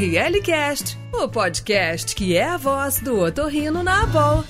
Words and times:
ORLcast, 0.00 0.96
o 1.12 1.28
podcast 1.28 2.16
que 2.16 2.34
é 2.34 2.42
a 2.42 2.56
voz 2.56 3.00
do 3.00 3.20
otorrino 3.20 3.82
na 3.82 4.04
Abol. 4.04 4.42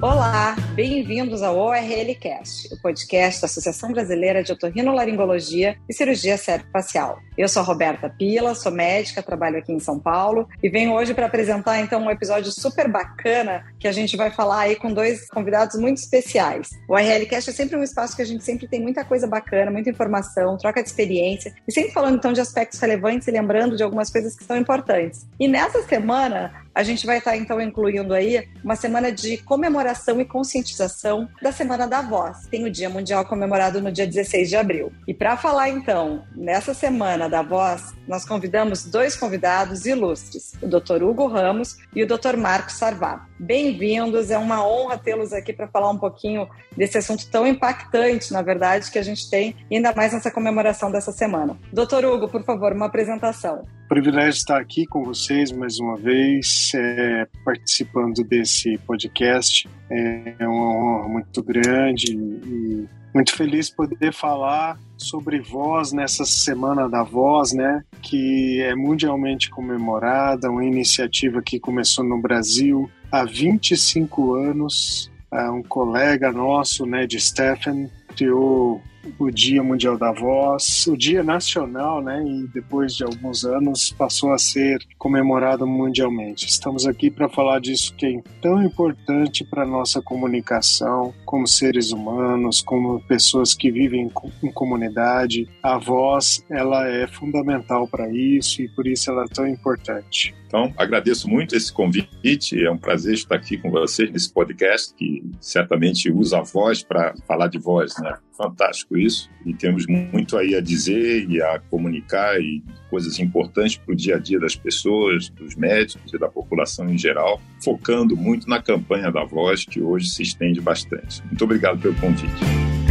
Olá, 0.00 0.54
bem-vindos 0.78 1.42
ao 1.42 1.58
ORLcast, 1.58 2.72
o 2.72 2.80
podcast 2.80 3.40
da 3.40 3.46
Associação 3.46 3.90
Brasileira 3.90 4.44
de 4.44 4.52
Otorrinolaringologia 4.52 5.76
e 5.88 5.92
Cirurgia 5.92 6.38
Facial. 6.72 7.18
Eu 7.36 7.48
sou 7.48 7.62
a 7.62 7.64
Roberta 7.64 8.08
Pila, 8.08 8.54
sou 8.54 8.70
médica, 8.70 9.20
trabalho 9.20 9.58
aqui 9.58 9.72
em 9.72 9.80
São 9.80 9.98
Paulo 9.98 10.48
e 10.62 10.68
venho 10.68 10.92
hoje 10.92 11.14
para 11.14 11.26
apresentar 11.26 11.80
então 11.80 12.04
um 12.04 12.08
episódio 12.08 12.52
super 12.52 12.86
bacana 12.86 13.64
que 13.80 13.88
a 13.88 13.92
gente 13.92 14.16
vai 14.16 14.30
falar 14.30 14.60
aí 14.60 14.76
com 14.76 14.92
dois 14.92 15.28
convidados 15.28 15.76
muito 15.80 15.96
especiais. 15.96 16.70
O 16.88 16.92
ORLcast 16.92 17.50
é 17.50 17.52
sempre 17.52 17.76
um 17.76 17.82
espaço 17.82 18.14
que 18.14 18.22
a 18.22 18.24
gente 18.24 18.44
sempre 18.44 18.68
tem 18.68 18.80
muita 18.80 19.04
coisa 19.04 19.26
bacana, 19.26 19.72
muita 19.72 19.90
informação, 19.90 20.56
troca 20.56 20.80
de 20.80 20.88
experiência 20.88 21.52
e 21.66 21.72
sempre 21.72 21.90
falando 21.90 22.18
então 22.18 22.32
de 22.32 22.40
aspectos 22.40 22.78
relevantes 22.78 23.26
e 23.26 23.32
lembrando 23.32 23.76
de 23.76 23.82
algumas 23.82 24.10
coisas 24.10 24.36
que 24.36 24.44
são 24.44 24.56
importantes. 24.56 25.26
E 25.40 25.48
nessa 25.48 25.82
semana 25.82 26.68
a 26.72 26.84
gente 26.84 27.04
vai 27.04 27.18
estar 27.18 27.36
então 27.36 27.60
incluindo 27.60 28.14
aí 28.14 28.48
uma 28.62 28.76
semana 28.76 29.10
de 29.10 29.38
comemoração 29.38 30.20
e 30.20 30.24
conscientização 30.24 30.67
da 30.76 31.52
Semana 31.52 31.86
da 31.86 32.02
Voz. 32.02 32.46
Tem 32.50 32.64
o 32.64 32.70
Dia 32.70 32.88
Mundial 32.88 33.24
comemorado 33.24 33.80
no 33.80 33.92
dia 33.92 34.06
16 34.06 34.48
de 34.48 34.56
abril. 34.56 34.92
E 35.06 35.14
para 35.14 35.36
falar 35.36 35.68
então 35.68 36.24
nessa 36.34 36.74
Semana 36.74 37.28
da 37.28 37.42
Voz, 37.42 37.94
nós 38.06 38.24
convidamos 38.24 38.84
dois 38.84 39.14
convidados 39.14 39.86
ilustres, 39.86 40.54
o 40.62 40.66
Dr. 40.66 41.02
Hugo 41.02 41.26
Ramos 41.26 41.76
e 41.94 42.02
o 42.02 42.06
Dr. 42.06 42.36
Marcos 42.36 42.74
Sarvá. 42.74 43.27
Bem-vindos, 43.40 44.32
é 44.32 44.38
uma 44.38 44.66
honra 44.66 44.98
tê-los 44.98 45.32
aqui 45.32 45.52
para 45.52 45.68
falar 45.68 45.90
um 45.90 45.96
pouquinho 45.96 46.48
desse 46.76 46.98
assunto 46.98 47.30
tão 47.30 47.46
impactante, 47.46 48.32
na 48.32 48.42
verdade, 48.42 48.90
que 48.90 48.98
a 48.98 49.02
gente 49.02 49.30
tem, 49.30 49.54
ainda 49.70 49.94
mais 49.94 50.12
nessa 50.12 50.28
comemoração 50.28 50.90
dessa 50.90 51.12
semana. 51.12 51.56
Doutor 51.72 52.04
Hugo, 52.04 52.28
por 52.28 52.42
favor, 52.42 52.72
uma 52.72 52.86
apresentação. 52.86 53.62
Privilégio 53.88 54.38
estar 54.38 54.60
aqui 54.60 54.86
com 54.86 55.04
vocês 55.04 55.52
mais 55.52 55.78
uma 55.78 55.96
vez, 55.96 56.72
é, 56.74 57.28
participando 57.44 58.24
desse 58.24 58.76
podcast. 58.78 59.68
É 59.88 60.46
uma 60.46 60.98
honra 60.98 61.08
muito 61.08 61.42
grande 61.42 62.12
e 62.12 62.88
muito 63.14 63.34
feliz 63.34 63.70
poder 63.70 64.12
falar 64.12 64.78
sobre 64.96 65.40
voz 65.40 65.92
nessa 65.92 66.24
semana 66.24 66.88
da 66.88 67.02
voz, 67.02 67.52
né, 67.52 67.82
que 68.02 68.60
é 68.62 68.74
mundialmente 68.74 69.48
comemorada, 69.48 70.50
uma 70.50 70.64
iniciativa 70.64 71.40
que 71.40 71.58
começou 71.58 72.04
no 72.04 72.20
Brasil 72.20 72.90
há 73.10 73.24
25 73.24 74.34
anos. 74.34 75.10
É, 75.30 75.50
um 75.50 75.62
colega 75.62 76.32
nosso, 76.32 76.86
né, 76.86 77.06
de 77.06 77.20
Stephen, 77.20 77.90
criou 78.16 78.80
o 79.18 79.30
Dia 79.30 79.62
Mundial 79.62 79.96
da 79.96 80.12
Voz, 80.12 80.86
o 80.86 80.96
Dia 80.96 81.22
Nacional, 81.22 82.02
né? 82.02 82.24
E 82.26 82.46
depois 82.48 82.94
de 82.94 83.04
alguns 83.04 83.44
anos 83.44 83.90
passou 83.92 84.32
a 84.32 84.38
ser 84.38 84.78
comemorado 84.98 85.66
mundialmente. 85.66 86.46
Estamos 86.46 86.86
aqui 86.86 87.10
para 87.10 87.28
falar 87.28 87.60
disso 87.60 87.94
que 87.94 88.06
é 88.06 88.22
tão 88.40 88.62
importante 88.62 89.44
para 89.44 89.64
nossa 89.66 90.02
comunicação, 90.02 91.14
como 91.24 91.46
seres 91.46 91.92
humanos, 91.92 92.60
como 92.60 93.00
pessoas 93.02 93.54
que 93.54 93.70
vivem 93.70 94.10
em 94.42 94.52
comunidade. 94.52 95.48
A 95.62 95.78
voz, 95.78 96.44
ela 96.50 96.88
é 96.88 97.06
fundamental 97.06 97.86
para 97.88 98.08
isso 98.10 98.62
e 98.62 98.68
por 98.68 98.86
isso 98.86 99.10
ela 99.10 99.24
é 99.24 99.28
tão 99.28 99.46
importante. 99.46 100.34
Então, 100.48 100.72
agradeço 100.78 101.28
muito 101.28 101.54
esse 101.54 101.70
convite. 101.70 102.64
É 102.64 102.70
um 102.70 102.78
prazer 102.78 103.12
estar 103.12 103.36
aqui 103.36 103.58
com 103.58 103.70
vocês 103.70 104.10
nesse 104.10 104.32
podcast 104.32 104.94
que 104.94 105.22
certamente 105.40 106.10
usa 106.10 106.38
a 106.38 106.42
voz 106.42 106.82
para 106.82 107.14
falar 107.26 107.48
de 107.48 107.58
voz, 107.58 107.94
né? 107.98 108.16
Fantástico 108.34 108.96
isso. 108.98 109.30
E 109.44 109.54
temos 109.54 109.86
muito 109.86 110.36
aí 110.36 110.54
a 110.54 110.60
dizer 110.60 111.28
e 111.28 111.40
a 111.40 111.58
comunicar 111.70 112.40
e 112.40 112.62
coisas 112.90 113.18
importantes 113.18 113.76
para 113.76 113.92
o 113.92 113.96
dia 113.96 114.16
a 114.16 114.18
dia 114.18 114.38
das 114.38 114.56
pessoas, 114.56 115.28
dos 115.30 115.54
médicos 115.54 116.12
e 116.12 116.18
da 116.18 116.28
população 116.28 116.88
em 116.88 116.98
geral, 116.98 117.40
focando 117.62 118.16
muito 118.16 118.48
na 118.48 118.60
campanha 118.60 119.10
da 119.10 119.24
voz 119.24 119.64
que 119.64 119.80
hoje 119.80 120.08
se 120.08 120.22
estende 120.22 120.60
bastante. 120.60 121.22
Muito 121.24 121.44
obrigado 121.44 121.80
pelo 121.80 121.94
convite. 121.94 122.87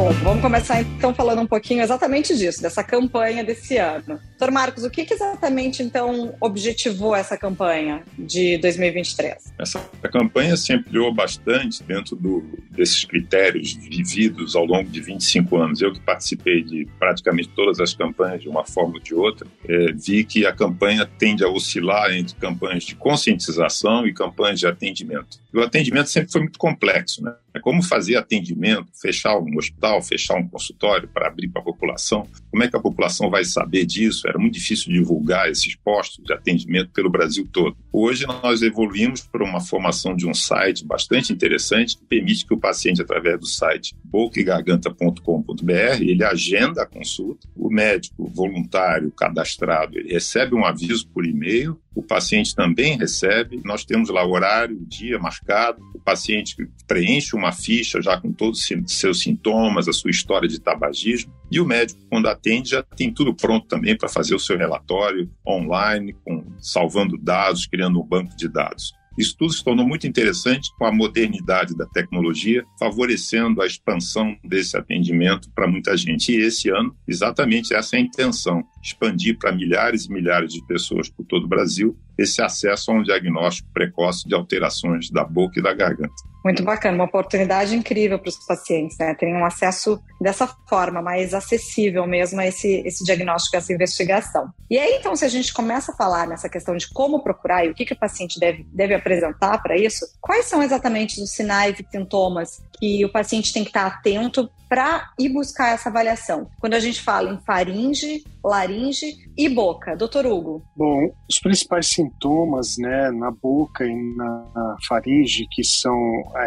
Bom, 0.00 0.12
vamos 0.24 0.40
começar 0.40 0.80
então 0.80 1.14
falando 1.14 1.42
um 1.42 1.46
pouquinho 1.46 1.82
exatamente 1.82 2.34
disso, 2.34 2.62
dessa 2.62 2.82
campanha 2.82 3.44
desse 3.44 3.76
ano. 3.76 4.18
Doutor 4.30 4.50
Marcos, 4.50 4.82
o 4.82 4.88
que, 4.88 5.04
que 5.04 5.12
exatamente 5.12 5.82
então 5.82 6.34
objetivou 6.40 7.14
essa 7.14 7.36
campanha 7.36 8.02
de 8.18 8.56
2023? 8.56 9.52
Essa 9.58 9.78
campanha 10.10 10.56
se 10.56 10.72
ampliou 10.72 11.12
bastante 11.12 11.82
dentro 11.82 12.16
do, 12.16 12.42
desses 12.70 13.04
critérios 13.04 13.74
vividos 13.74 14.56
ao 14.56 14.64
longo 14.64 14.88
de 14.88 15.02
25 15.02 15.54
anos. 15.58 15.82
Eu 15.82 15.92
que 15.92 16.00
participei 16.00 16.62
de 16.62 16.88
praticamente 16.98 17.50
todas 17.50 17.78
as 17.78 17.92
campanhas 17.92 18.40
de 18.40 18.48
uma 18.48 18.64
forma 18.64 18.94
ou 18.94 19.00
de 19.00 19.14
outra, 19.14 19.46
é, 19.68 19.92
vi 19.92 20.24
que 20.24 20.46
a 20.46 20.52
campanha 20.54 21.04
tende 21.04 21.44
a 21.44 21.48
oscilar 21.50 22.10
entre 22.10 22.34
campanhas 22.36 22.84
de 22.84 22.94
conscientização 22.94 24.06
e 24.06 24.14
campanhas 24.14 24.60
de 24.60 24.66
atendimento. 24.66 25.38
E 25.52 25.58
o 25.58 25.62
atendimento 25.62 26.08
sempre 26.08 26.32
foi 26.32 26.40
muito 26.40 26.58
complexo, 26.58 27.22
né? 27.22 27.34
É 27.54 27.60
como 27.60 27.82
fazer 27.82 28.16
atendimento, 28.16 28.88
fechar 29.00 29.38
um 29.38 29.56
hospital, 29.56 30.02
fechar 30.02 30.36
um 30.36 30.46
consultório 30.48 31.08
para 31.08 31.28
abrir 31.28 31.48
para 31.48 31.60
a 31.62 31.64
população. 31.64 32.26
Como 32.50 32.62
é 32.62 32.68
que 32.68 32.76
a 32.76 32.80
população 32.80 33.28
vai 33.30 33.44
saber 33.44 33.84
disso? 33.84 34.28
Era 34.28 34.38
muito 34.38 34.54
difícil 34.54 34.92
divulgar 34.92 35.50
esses 35.50 35.74
postos 35.76 36.24
de 36.24 36.32
atendimento 36.32 36.90
pelo 36.90 37.10
Brasil 37.10 37.48
todo. 37.52 37.76
Hoje 37.92 38.26
nós 38.26 38.62
evoluímos 38.62 39.22
para 39.22 39.44
uma 39.44 39.60
formação 39.60 40.14
de 40.14 40.26
um 40.26 40.34
site 40.34 40.84
bastante 40.84 41.32
interessante 41.32 41.96
que 41.96 42.04
permite 42.04 42.46
que 42.46 42.54
o 42.54 42.58
paciente, 42.58 43.02
através 43.02 43.38
do 43.38 43.46
site 43.46 43.94
bocaegarganta.com.br, 44.04 46.00
ele 46.00 46.24
agenda 46.24 46.82
a 46.82 46.86
consulta. 46.86 47.48
O 47.56 47.70
médico 47.70 48.28
voluntário 48.28 49.10
cadastrado 49.10 49.98
ele 49.98 50.12
recebe 50.12 50.54
um 50.54 50.64
aviso 50.64 51.08
por 51.08 51.26
e-mail 51.26 51.78
o 51.94 52.02
paciente 52.02 52.54
também 52.54 52.96
recebe. 52.96 53.60
Nós 53.64 53.84
temos 53.84 54.08
lá 54.10 54.24
o 54.24 54.30
horário, 54.30 54.76
o 54.76 54.86
dia 54.86 55.18
marcado. 55.18 55.82
O 55.94 56.00
paciente 56.00 56.56
preenche 56.86 57.34
uma 57.40 57.52
ficha 57.52 58.00
já 58.00 58.20
com 58.20 58.32
todos 58.32 58.60
os 58.60 58.92
seus 58.92 59.20
sintomas, 59.20 59.88
a 59.88 59.92
sua 59.92 60.10
história 60.10 60.48
de 60.48 60.60
tabagismo. 60.60 61.32
E 61.50 61.60
o 61.60 61.66
médico, 61.66 62.00
quando 62.08 62.28
atende, 62.28 62.70
já 62.70 62.82
tem 62.82 63.12
tudo 63.12 63.34
pronto 63.34 63.66
também 63.66 63.96
para 63.96 64.08
fazer 64.08 64.34
o 64.34 64.38
seu 64.38 64.56
relatório 64.56 65.28
online, 65.46 66.14
com, 66.24 66.44
salvando 66.58 67.18
dados, 67.18 67.66
criando 67.66 68.00
um 68.00 68.06
banco 68.06 68.36
de 68.36 68.48
dados. 68.48 68.92
Isso 69.18 69.36
tudo 69.36 69.52
se 69.52 69.62
tornou 69.62 69.86
muito 69.86 70.06
interessante 70.06 70.70
com 70.78 70.86
a 70.86 70.92
modernidade 70.92 71.76
da 71.76 71.84
tecnologia, 71.86 72.64
favorecendo 72.78 73.60
a 73.60 73.66
expansão 73.66 74.36
desse 74.42 74.76
atendimento 74.76 75.50
para 75.54 75.66
muita 75.66 75.96
gente. 75.96 76.32
E 76.32 76.40
esse 76.40 76.70
ano, 76.70 76.96
exatamente 77.06 77.74
essa 77.74 77.96
é 77.96 77.98
a 77.98 78.02
intenção: 78.02 78.62
expandir 78.82 79.36
para 79.38 79.52
milhares 79.52 80.06
e 80.06 80.12
milhares 80.12 80.52
de 80.52 80.64
pessoas 80.66 81.10
por 81.10 81.24
todo 81.26 81.44
o 81.44 81.48
Brasil 81.48 81.94
esse 82.16 82.42
acesso 82.42 82.90
a 82.90 82.94
um 82.94 83.02
diagnóstico 83.02 83.68
precoce 83.72 84.28
de 84.28 84.34
alterações 84.34 85.10
da 85.10 85.24
boca 85.24 85.58
e 85.58 85.62
da 85.62 85.72
garganta. 85.72 86.14
Muito 86.44 86.62
bacana, 86.62 86.94
uma 86.94 87.04
oportunidade 87.04 87.76
incrível 87.76 88.18
para 88.18 88.28
os 88.28 88.46
pacientes, 88.46 88.96
né? 88.98 89.14
Terem 89.14 89.34
um 89.34 89.44
acesso 89.44 90.00
dessa 90.20 90.46
forma, 90.68 91.02
mais 91.02 91.34
acessível 91.34 92.06
mesmo 92.06 92.40
a 92.40 92.46
esse, 92.46 92.82
esse 92.86 93.04
diagnóstico, 93.04 93.56
essa 93.56 93.72
investigação. 93.72 94.48
E 94.70 94.78
aí, 94.78 94.96
então, 94.98 95.14
se 95.14 95.24
a 95.24 95.28
gente 95.28 95.52
começa 95.52 95.92
a 95.92 95.96
falar 95.96 96.26
nessa 96.26 96.48
questão 96.48 96.76
de 96.76 96.88
como 96.88 97.22
procurar 97.22 97.64
e 97.64 97.70
o 97.70 97.74
que, 97.74 97.84
que 97.84 97.92
o 97.92 97.98
paciente 97.98 98.38
deve, 98.38 98.66
deve 98.72 98.94
apresentar 98.94 99.58
para 99.62 99.76
isso, 99.76 100.06
quais 100.20 100.46
são 100.46 100.62
exatamente 100.62 101.20
os 101.20 101.30
sinais 101.30 101.78
e 101.78 101.86
sintomas 101.90 102.62
que 102.78 103.04
o 103.04 103.12
paciente 103.12 103.52
tem 103.52 103.62
que 103.62 103.70
estar 103.70 103.86
atento 103.86 104.50
para 104.68 105.10
ir 105.18 105.28
buscar 105.28 105.74
essa 105.74 105.88
avaliação? 105.88 106.48
Quando 106.60 106.74
a 106.74 106.80
gente 106.80 107.02
fala 107.02 107.30
em 107.30 107.40
faringe, 107.44 108.24
laringe 108.44 109.16
e 109.36 109.48
boca. 109.48 109.96
Doutor 109.96 110.26
Hugo. 110.26 110.62
Bom, 110.76 111.10
os 111.28 111.38
principais 111.40 111.88
sintomas 111.88 112.76
né, 112.78 113.10
na 113.10 113.30
boca 113.30 113.84
e 113.84 114.16
na 114.16 114.76
faringe, 114.86 115.46
que 115.50 115.64
são 115.64 115.92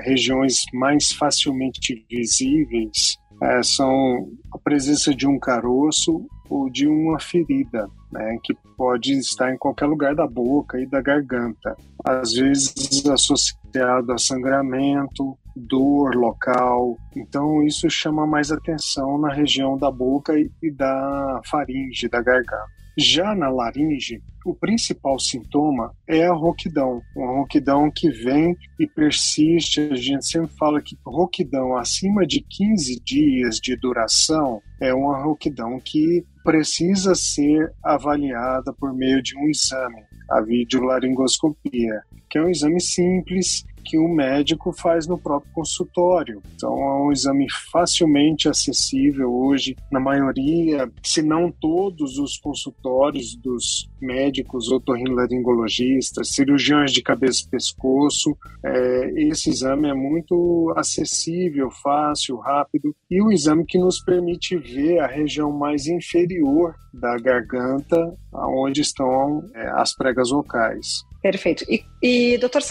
regiões 0.04 0.64
mais 0.74 1.12
facilmente 1.12 2.06
visíveis, 2.10 3.18
é, 3.42 3.64
são 3.64 4.30
a 4.54 4.58
presença 4.58 5.14
de 5.14 5.28
um 5.28 5.38
caroço 5.40 6.26
ou 6.50 6.70
de 6.70 6.88
uma 6.88 7.20
ferida, 7.20 7.90
né, 8.12 8.38
que 8.44 8.54
pode 8.78 9.14
estar 9.18 9.54
em 9.54 9.58
qualquer 9.58 9.86
lugar 9.86 10.16
da 10.16 10.28
boca 10.28 10.80
e 10.80 10.86
da 10.86 11.02
garganta. 11.02 11.76
Às 12.06 12.34
vezes 12.34 13.06
associado 13.06 14.14
a 14.14 14.18
sangramento, 14.18 15.38
dor 15.56 16.16
local. 16.16 16.98
Então 17.16 17.64
isso 17.64 17.90
chama 17.90 18.26
mais 18.26 18.52
atenção 18.52 19.18
na 19.18 19.34
região 19.34 19.78
da 19.78 19.92
boca 19.92 20.34
e 20.38 20.72
da 20.72 21.42
faringe, 21.46 22.08
da 22.08 22.22
garganta. 22.22 22.83
Já 22.98 23.34
na 23.34 23.50
laringe, 23.50 24.22
o 24.46 24.54
principal 24.54 25.18
sintoma 25.18 25.96
é 26.08 26.28
a 26.28 26.34
rouquidão, 26.34 27.02
uma 27.16 27.38
rouquidão 27.38 27.90
que 27.90 28.10
vem 28.10 28.56
e 28.80 28.86
persiste. 28.86 29.82
A 29.82 29.96
gente 29.96 30.28
sempre 30.28 30.56
fala 30.56 30.82
que 30.82 30.98
rouquidão 31.04 31.76
acima 31.76 32.26
de 32.26 32.42
15 32.42 33.02
dias 33.04 33.60
de 33.60 33.76
duração 33.76 34.62
é 34.80 34.94
uma 34.94 35.24
rouquidão 35.24 35.80
que 35.80 36.24
precisa 36.44 37.16
ser 37.16 37.74
avaliada 37.84 38.72
por 38.74 38.94
meio 38.94 39.24
de 39.24 39.36
um 39.38 39.50
exame, 39.50 40.04
a 40.30 40.42
videolaringoscopia, 40.42 42.02
que 42.30 42.38
é 42.38 42.44
um 42.44 42.50
exame 42.50 42.82
simples 42.82 43.66
que 43.84 43.98
o 43.98 44.08
médico 44.08 44.72
faz 44.72 45.08
no 45.08 45.18
próprio 45.18 45.52
consultório. 45.54 46.42
Então 46.56 46.72
é 46.72 47.04
um 47.04 47.12
exame 47.12 47.48
facilmente 47.72 48.48
acessível 48.48 49.32
hoje 49.34 49.76
na 49.92 50.00
maioria, 50.00 50.90
se 51.04 51.22
não 51.22 51.52
todos 51.52 52.18
os 52.18 52.38
consultórios 52.38 53.36
dos 53.36 53.90
médicos, 54.02 54.72
otorrinolaringologistas, 54.72 56.30
cirurgiões 56.30 56.92
de 56.92 57.02
cabeça 57.02 57.44
e 57.46 57.50
pescoço. 57.50 58.36
É, 58.64 59.12
esse 59.28 59.50
exame 59.50 59.90
é 59.90 59.94
muito 59.94 60.74
acessível, 60.78 61.70
fácil, 61.72 62.38
rápido 62.38 62.96
e 63.10 63.22
o 63.22 63.32
exame 63.32 63.66
que 63.66 63.78
nos 63.78 64.00
permite 64.00 64.58
ver 64.58 65.00
a 65.00 65.08
região 65.08 65.52
mais 65.52 65.88
inferior 65.88 66.76
da 66.94 67.18
garganta, 67.18 68.16
onde 68.34 68.82
estão 68.82 69.50
é, 69.56 69.70
as 69.72 69.96
pregas 69.96 70.30
vocais. 70.30 71.04
Perfeito. 71.22 71.64
E, 71.70 71.84
e 72.02 72.38
doutor 72.38 72.62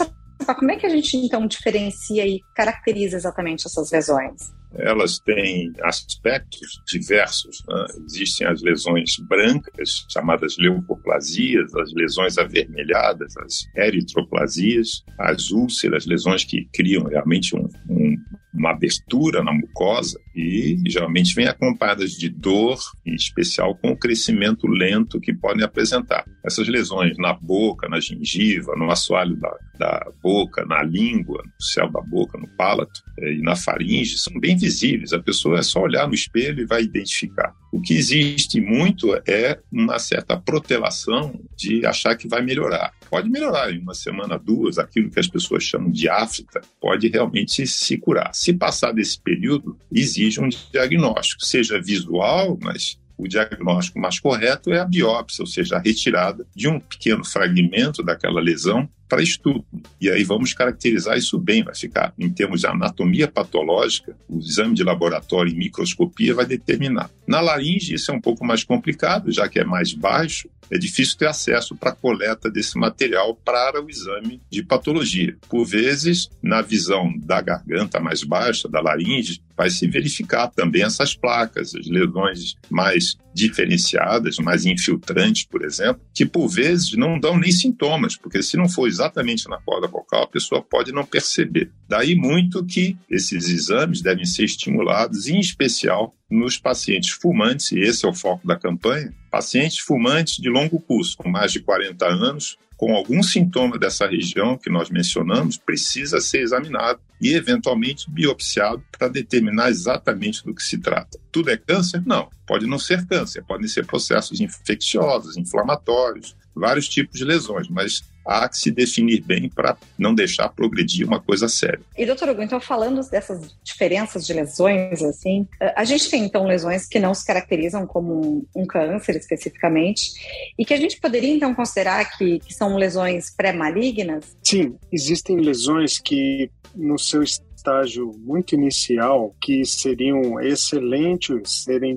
como 0.44 0.70
é 0.70 0.76
que 0.76 0.86
a 0.86 0.88
gente 0.88 1.16
então 1.16 1.46
diferencia 1.46 2.26
e 2.26 2.40
caracteriza 2.54 3.16
exatamente 3.16 3.66
essas 3.66 3.90
lesões? 3.90 4.52
Elas 4.76 5.18
têm 5.18 5.72
aspectos 5.82 6.80
diversos. 6.86 7.62
Né? 7.68 7.86
Existem 8.06 8.46
as 8.46 8.62
lesões 8.62 9.16
brancas, 9.28 10.06
chamadas 10.10 10.56
leucoplasias, 10.58 11.74
as 11.74 11.92
lesões 11.94 12.38
avermelhadas, 12.38 13.36
as 13.38 13.64
eritroplasias, 13.76 15.02
as 15.18 15.50
úlceras, 15.50 16.06
lesões 16.06 16.44
que 16.44 16.66
criam 16.72 17.04
realmente 17.04 17.56
um, 17.56 17.68
um 17.88 18.16
uma 18.52 18.70
abertura 18.70 19.42
na 19.42 19.52
mucosa 19.52 20.20
e 20.36 20.76
geralmente 20.86 21.34
vem 21.34 21.48
acompanhadas 21.48 22.12
de 22.12 22.28
dor, 22.28 22.78
em 23.04 23.14
especial 23.14 23.74
com 23.76 23.90
o 23.90 23.96
crescimento 23.96 24.66
lento 24.66 25.20
que 25.20 25.32
podem 25.32 25.64
apresentar. 25.64 26.24
Essas 26.44 26.68
lesões 26.68 27.16
na 27.18 27.32
boca, 27.32 27.88
na 27.88 27.98
gengiva, 27.98 28.74
no 28.76 28.90
assoalho 28.90 29.36
da, 29.36 29.56
da 29.78 30.12
boca, 30.22 30.64
na 30.66 30.82
língua, 30.82 31.42
no 31.44 31.64
céu 31.64 31.90
da 31.90 32.00
boca, 32.02 32.38
no 32.38 32.48
palato 32.48 33.02
é, 33.18 33.32
e 33.32 33.42
na 33.42 33.56
faringe 33.56 34.18
são 34.18 34.38
bem 34.38 34.56
visíveis. 34.62 35.12
A 35.12 35.18
pessoa 35.18 35.58
é 35.58 35.62
só 35.62 35.80
olhar 35.80 36.06
no 36.06 36.14
espelho 36.14 36.62
e 36.62 36.66
vai 36.66 36.82
identificar. 36.82 37.52
O 37.72 37.80
que 37.80 37.94
existe 37.94 38.60
muito 38.60 39.12
é 39.26 39.58
uma 39.72 39.98
certa 39.98 40.36
protelação 40.36 41.40
de 41.56 41.84
achar 41.84 42.16
que 42.16 42.28
vai 42.28 42.42
melhorar. 42.42 42.92
Pode 43.10 43.28
melhorar 43.28 43.72
em 43.72 43.78
uma 43.78 43.94
semana, 43.94 44.38
duas, 44.38 44.78
aquilo 44.78 45.10
que 45.10 45.18
as 45.18 45.26
pessoas 45.26 45.64
chamam 45.64 45.90
de 45.90 46.08
afta, 46.08 46.60
pode 46.80 47.08
realmente 47.08 47.66
se 47.66 47.98
curar. 47.98 48.32
Se 48.34 48.52
passar 48.52 48.92
desse 48.92 49.20
período, 49.20 49.76
exige 49.90 50.40
um 50.40 50.48
diagnóstico, 50.48 51.44
seja 51.44 51.80
visual, 51.80 52.56
mas 52.62 52.98
o 53.16 53.26
diagnóstico 53.26 53.98
mais 53.98 54.18
correto 54.18 54.72
é 54.72 54.80
a 54.80 54.84
biópsia, 54.84 55.42
ou 55.42 55.46
seja, 55.46 55.76
a 55.76 55.80
retirada 55.80 56.46
de 56.54 56.68
um 56.68 56.78
pequeno 56.80 57.24
fragmento 57.24 58.02
daquela 58.02 58.40
lesão 58.40 58.88
para 59.12 59.22
estudo. 59.22 59.62
E 60.00 60.08
aí 60.08 60.24
vamos 60.24 60.54
caracterizar 60.54 61.18
isso 61.18 61.38
bem, 61.38 61.62
vai 61.62 61.74
ficar 61.74 62.14
em 62.18 62.30
termos 62.30 62.62
de 62.62 62.66
anatomia 62.66 63.28
patológica, 63.28 64.16
o 64.26 64.38
exame 64.38 64.74
de 64.74 64.82
laboratório 64.82 65.52
e 65.52 65.54
microscopia 65.54 66.34
vai 66.34 66.46
determinar. 66.46 67.10
Na 67.26 67.38
laringe 67.38 67.92
isso 67.92 68.10
é 68.10 68.14
um 68.14 68.20
pouco 68.20 68.42
mais 68.42 68.64
complicado, 68.64 69.30
já 69.30 69.46
que 69.50 69.60
é 69.60 69.64
mais 69.64 69.92
baixo, 69.92 70.48
é 70.70 70.78
difícil 70.78 71.18
ter 71.18 71.26
acesso 71.26 71.76
para 71.76 71.90
a 71.90 71.94
coleta 71.94 72.50
desse 72.50 72.78
material 72.78 73.34
para 73.34 73.84
o 73.84 73.90
exame 73.90 74.40
de 74.50 74.62
patologia. 74.62 75.36
Por 75.46 75.66
vezes, 75.66 76.30
na 76.42 76.62
visão 76.62 77.12
da 77.18 77.42
garganta 77.42 78.00
mais 78.00 78.24
baixa, 78.24 78.66
da 78.66 78.80
laringe, 78.80 79.42
vai 79.54 79.68
se 79.68 79.86
verificar 79.86 80.48
também 80.48 80.82
essas 80.82 81.14
placas, 81.14 81.74
as 81.74 81.86
lesões 81.86 82.54
mais 82.70 83.18
diferenciadas, 83.34 84.38
mais 84.38 84.64
infiltrantes, 84.64 85.44
por 85.44 85.64
exemplo, 85.64 86.02
que 86.14 86.26
por 86.26 86.48
vezes 86.48 86.92
não 86.92 87.18
dão 87.18 87.38
nem 87.38 87.50
sintomas, 87.50 88.16
porque 88.16 88.42
se 88.42 88.56
não 88.56 88.68
for 88.68 88.86
exatamente 88.86 89.48
na 89.48 89.58
corda 89.60 89.86
vocal, 89.86 90.24
a 90.24 90.28
pessoa 90.28 90.62
pode 90.62 90.92
não 90.92 91.04
perceber. 91.04 91.70
Daí 91.88 92.14
muito 92.14 92.64
que 92.64 92.96
esses 93.08 93.48
exames 93.48 94.00
devem 94.00 94.24
ser 94.24 94.44
estimulados, 94.44 95.26
em 95.26 95.40
especial 95.40 96.14
nos 96.32 96.58
pacientes 96.58 97.10
fumantes, 97.10 97.72
e 97.72 97.80
esse 97.80 98.06
é 98.06 98.08
o 98.08 98.14
foco 98.14 98.46
da 98.46 98.56
campanha, 98.56 99.14
pacientes 99.30 99.78
fumantes 99.78 100.36
de 100.36 100.48
longo 100.48 100.80
curso, 100.80 101.16
com 101.16 101.28
mais 101.28 101.52
de 101.52 101.60
40 101.60 102.06
anos, 102.06 102.58
com 102.76 102.96
algum 102.96 103.22
sintoma 103.22 103.78
dessa 103.78 104.08
região 104.08 104.58
que 104.58 104.68
nós 104.68 104.90
mencionamos, 104.90 105.56
precisa 105.56 106.20
ser 106.20 106.40
examinado 106.40 106.98
e, 107.20 107.32
eventualmente, 107.32 108.10
biopsiado 108.10 108.82
para 108.90 109.06
determinar 109.06 109.70
exatamente 109.70 110.42
do 110.44 110.52
que 110.52 110.62
se 110.62 110.78
trata. 110.78 111.16
Tudo 111.30 111.50
é 111.50 111.56
câncer? 111.56 112.02
Não. 112.04 112.28
Pode 112.44 112.66
não 112.66 112.80
ser 112.80 113.06
câncer, 113.06 113.44
podem 113.44 113.68
ser 113.68 113.86
processos 113.86 114.40
infecciosos, 114.40 115.36
inflamatórios, 115.36 116.34
vários 116.54 116.88
tipos 116.88 117.18
de 117.18 117.24
lesões, 117.24 117.68
mas 117.68 118.02
há 118.24 118.48
que 118.48 118.56
se 118.56 118.70
definir 118.70 119.20
bem 119.22 119.48
para 119.48 119.76
não 119.98 120.14
deixar 120.14 120.48
progredir 120.50 121.06
uma 121.06 121.20
coisa 121.20 121.48
séria. 121.48 121.80
E 121.96 122.06
doutor 122.06 122.28
Hugo, 122.28 122.42
então 122.42 122.60
falando 122.60 123.00
dessas 123.10 123.54
diferenças 123.62 124.26
de 124.26 124.32
lesões, 124.32 125.02
assim, 125.02 125.46
a 125.74 125.84
gente 125.84 126.08
tem 126.08 126.24
então 126.24 126.46
lesões 126.46 126.86
que 126.86 126.98
não 126.98 127.14
se 127.14 127.26
caracterizam 127.26 127.86
como 127.86 128.46
um 128.54 128.66
câncer 128.66 129.16
especificamente 129.16 130.12
e 130.58 130.64
que 130.64 130.74
a 130.74 130.78
gente 130.78 131.00
poderia 131.00 131.34
então 131.34 131.54
considerar 131.54 132.16
que, 132.16 132.38
que 132.40 132.54
são 132.54 132.76
lesões 132.76 133.34
pré-malignas? 133.34 134.36
Sim, 134.42 134.76
existem 134.92 135.36
lesões 135.38 135.98
que 135.98 136.50
no 136.74 136.98
seu 136.98 137.22
estágio 137.22 138.12
muito 138.18 138.54
inicial 138.54 139.34
que 139.40 139.64
seriam 139.64 140.40
excelentes 140.40 141.62
serem 141.64 141.96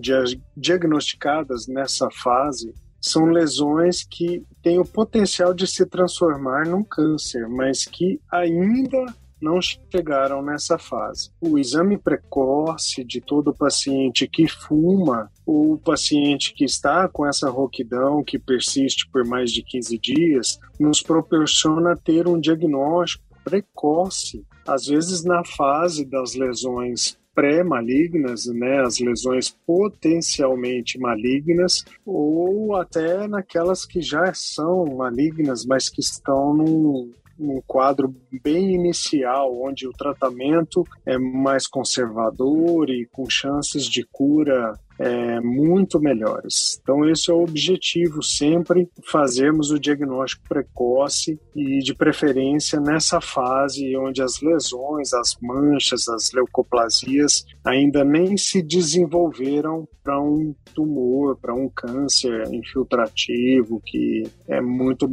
diagnosticadas 0.55 1.67
nessa 1.67 2.07
fase 2.11 2.73
são 3.05 3.25
lesões 3.25 4.03
que 4.03 4.43
têm 4.63 4.79
o 4.79 4.85
potencial 4.85 5.53
de 5.53 5.67
se 5.67 5.85
transformar 5.85 6.65
num 6.65 6.83
câncer, 6.83 7.47
mas 7.47 7.85
que 7.85 8.19
ainda 8.31 9.05
não 9.39 9.59
chegaram 9.61 10.41
nessa 10.41 10.79
fase. 10.79 11.29
O 11.39 11.59
exame 11.59 11.99
precoce 11.99 13.03
de 13.03 13.21
todo 13.21 13.53
paciente 13.53 14.27
que 14.27 14.47
fuma 14.47 15.29
ou 15.45 15.77
paciente 15.77 16.51
que 16.55 16.65
está 16.65 17.07
com 17.07 17.27
essa 17.27 17.47
rouquidão 17.47 18.23
que 18.23 18.39
persiste 18.39 19.07
por 19.11 19.23
mais 19.23 19.51
de 19.51 19.61
15 19.61 19.99
dias 19.99 20.59
nos 20.79 21.03
proporciona 21.03 21.95
ter 21.95 22.27
um 22.27 22.39
diagnóstico 22.39 23.23
precoce, 23.43 24.43
às 24.67 24.87
vezes 24.87 25.23
na 25.23 25.45
fase 25.45 26.03
das 26.03 26.33
lesões 26.33 27.15
pré-malignas, 27.35 28.45
né, 28.45 28.81
as 28.81 28.99
lesões 28.99 29.55
potencialmente 29.67 30.97
malignas, 30.97 31.83
ou 32.05 32.75
até 32.77 33.27
naquelas 33.27 33.85
que 33.85 34.01
já 34.01 34.33
são 34.33 34.85
malignas, 34.95 35.65
mas 35.65 35.89
que 35.89 35.99
estão 35.99 36.53
num, 36.53 37.11
um 37.37 37.61
quadro 37.67 38.15
bem 38.41 38.73
inicial, 38.73 39.61
onde 39.61 39.87
o 39.87 39.91
tratamento 39.91 40.87
é 41.05 41.17
mais 41.17 41.67
conservador 41.67 42.89
e 42.89 43.05
com 43.11 43.29
chances 43.29 43.83
de 43.83 44.05
cura 44.09 44.73
é, 44.99 45.39
muito 45.41 45.99
melhores. 45.99 46.79
Então, 46.81 47.07
esse 47.09 47.29
é 47.29 47.33
o 47.33 47.43
objetivo 47.43 48.21
sempre, 48.21 48.89
fazermos 49.11 49.71
o 49.71 49.79
diagnóstico 49.79 50.47
precoce 50.47 51.39
e, 51.55 51.79
de 51.79 51.93
preferência, 51.93 52.79
nessa 52.79 53.19
fase 53.19 53.95
onde 53.97 54.21
as 54.21 54.41
lesões, 54.41 55.13
as 55.13 55.37
manchas, 55.41 56.07
as 56.07 56.31
leucoplasias 56.31 57.45
ainda 57.63 58.03
nem 58.03 58.37
se 58.37 58.61
desenvolveram 58.61 59.87
para 60.03 60.21
um 60.21 60.53
tumor, 60.73 61.35
para 61.37 61.53
um 61.53 61.67
câncer 61.67 62.53
infiltrativo 62.53 63.81
que 63.83 64.23
é 64.47 64.61
muito 64.61 65.09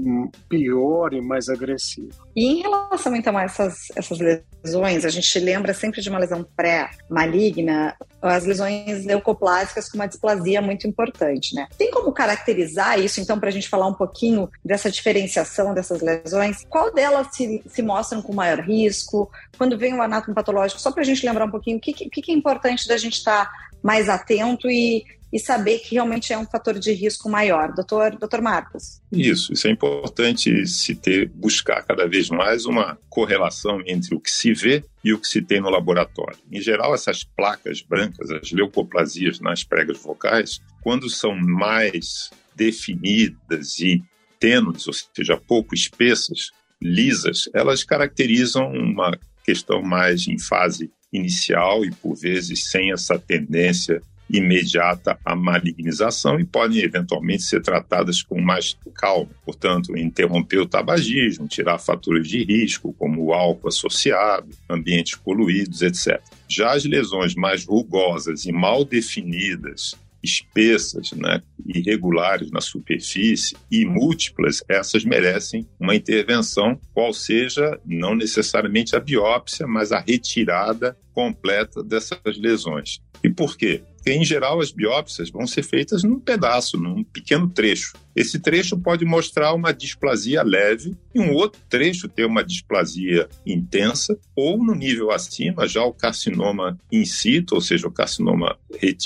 pior 0.49 1.15
e 1.15 1.21
mais 1.21 1.49
agressivo. 1.49 2.11
E 2.37 2.45
em 2.45 2.61
relação 2.61 3.17
então 3.17 3.39
a 3.39 3.45
essas, 3.45 3.89
essas 3.97 4.19
lesões, 4.19 5.07
a 5.07 5.09
gente 5.09 5.39
lembra 5.39 5.73
sempre 5.73 6.03
de 6.03 6.11
uma 6.11 6.19
lesão 6.19 6.45
pré-maligna, 6.55 7.97
as 8.23 8.45
lesões 8.45 9.05
leucoplásicas 9.05 9.89
com 9.89 9.97
uma 9.97 10.07
displasia 10.07 10.63
muito 10.63 10.87
importante, 10.87 11.55
né? 11.55 11.67
Tem 11.77 11.91
como 11.91 12.13
caracterizar 12.13 12.99
isso, 12.99 13.21
então, 13.21 13.39
para 13.39 13.49
a 13.49 13.53
gente 13.53 13.69
falar 13.69 13.87
um 13.87 13.95
pouquinho 13.95 14.49
dessa 14.65 14.91
diferenciação 14.91 15.75
dessas 15.75 16.01
lesões? 16.01 16.65
Qual 16.69 16.93
delas 16.93 17.29
se, 17.33 17.63
se 17.67 17.83
mostram 17.83 18.23
com 18.23 18.35
maior 18.35 18.61
risco? 18.61 19.31
Quando 19.59 19.77
vem 19.77 19.95
o 19.95 20.03
anátomo 20.03 20.35
patológico, 20.35 20.81
só 20.81 20.93
para 20.93 21.03
a 21.03 21.07
gente 21.07 21.27
lembrar 21.27 21.47
um 21.47 21.51
pouquinho 21.51 21.79
o 21.79 21.81
que, 21.81 21.93
que, 21.93 22.23
que 22.23 22.33
é 22.33 22.35
importante 22.35 22.87
da 22.87 22.97
gente 22.97 23.15
estar 23.15 23.47
tá 23.47 23.53
mais 23.83 24.09
atento 24.09 24.71
e, 24.71 25.05
e 25.33 25.39
saber 25.39 25.79
que 25.79 25.95
realmente 25.95 26.33
é 26.33 26.39
um 26.39 26.45
fator 26.45 26.79
de 26.79 26.93
risco 26.93 27.29
maior. 27.29 27.73
Doutor, 27.73 28.17
doutor 28.17 28.43
Marcos. 28.43 29.01
Isso, 29.11 29.53
isso 29.53 29.67
é 29.67 29.71
importante 29.71 30.67
se 30.67 30.95
ter, 30.95 31.29
buscar 31.29 31.83
cada 31.83 32.07
vez 32.07 32.29
mais 32.29 32.67
uma 32.67 32.99
correlação 33.09 33.81
entre 33.87 34.15
o 34.15 34.21
que 34.21 34.31
se 34.31 34.53
vê 34.53 34.85
e 35.03 35.13
o 35.13 35.19
que 35.19 35.27
se 35.27 35.41
tem 35.41 35.61
no 35.61 35.71
laboratório. 35.71 36.39
Em 36.51 36.61
geral, 36.61 36.95
essas 36.95 37.25
placas 37.25 37.81
brancas, 37.81 38.31
as 38.31 38.53
leucoplasias 38.53 39.41
nas 39.41 39.65
pregas 39.65 39.99
vocais, 39.99 40.61
quando 40.83 41.09
são 41.09 41.35
mais 41.35 42.31
definidas 42.55 43.79
e 43.79 44.03
tênues, 44.39 44.87
ou 44.87 44.93
seja, 44.93 45.37
pouco 45.37 45.75
espessas, 45.75 46.51
lisas, 46.81 47.49
elas 47.55 47.85
caracterizam 47.85 48.71
uma 48.71 49.17
questão 49.45 49.83
mais 49.83 50.27
em 50.27 50.39
fase 50.39 50.91
inicial 51.13 51.85
e 51.85 51.91
por 51.91 52.15
vezes 52.15 52.69
sem 52.71 52.93
essa 52.93 53.19
tendência 53.19 54.03
imediata 54.31 55.19
a 55.25 55.37
malignização 55.37 56.41
e 56.41 56.45
podem 56.45 56.81
eventualmente 56.81 57.43
ser 57.43 57.63
tratadas 57.63 58.23
com 58.23 58.41
mais 58.41 58.77
calma. 58.95 59.31
Portanto, 59.45 59.97
interromper 59.97 60.59
o 60.59 60.67
tabagismo, 60.67 61.47
tirar 61.47 61.79
fatores 61.79 62.29
de 62.29 62.43
risco, 62.43 62.95
como 62.99 63.23
o 63.23 63.33
álcool 63.33 63.69
associado, 63.69 64.49
ambientes 64.69 65.17
poluídos, 65.17 65.83
etc. 65.83 66.21
Já 66.49 66.73
as 66.73 66.85
lesões 66.85 67.35
mais 67.35 67.65
rugosas 67.65 68.45
e 68.45 68.53
mal 68.53 68.85
definidas, 68.85 69.95
espessas, 70.23 71.13
né, 71.13 71.43
irregulares 71.67 72.51
na 72.51 72.61
superfície 72.61 73.57
e 73.71 73.85
múltiplas, 73.85 74.63
essas 74.69 75.05
merecem 75.05 75.67
uma 75.81 75.97
intervenção, 75.97 76.79
qual 76.95 77.13
seja 77.13 77.79
não 77.85 78.15
necessariamente 78.15 78.95
a 78.95 79.01
biópsia, 79.01 79.67
mas 79.67 79.91
a 79.91 79.99
retirada 79.99 80.97
completa 81.13 81.83
dessas 81.83 82.21
lesões. 82.39 83.01
E 83.23 83.29
por 83.29 83.57
quê? 83.57 83.83
Em 84.05 84.25
geral, 84.25 84.61
as 84.61 84.73
biópsias 84.73 85.31
vão 85.31 85.47
ser 85.47 85.63
feitas 85.63 86.03
num 86.03 86.19
pedaço, 86.19 86.77
num 86.77 87.05
pequeno 87.05 87.49
trecho. 87.49 87.93
Esse 88.17 88.39
trecho 88.39 88.77
pode 88.77 89.05
mostrar 89.05 89.55
uma 89.55 89.73
displasia 89.73 90.43
leve 90.43 90.97
e 91.15 91.21
um 91.21 91.33
outro 91.33 91.61
trecho 91.71 92.09
ter 92.09 92.25
uma 92.25 92.43
displasia 92.43 93.29
intensa, 93.47 94.19
ou 94.37 94.59
no 94.59 94.75
nível 94.75 95.11
acima, 95.13 95.69
já 95.69 95.83
o 95.83 95.95
carcinoma 95.95 96.79
in 96.91 97.05
situ, 97.05 97.55
ou 97.55 97.61
seja, 97.61 97.87
o 97.87 97.93
carcinoma 97.93 98.59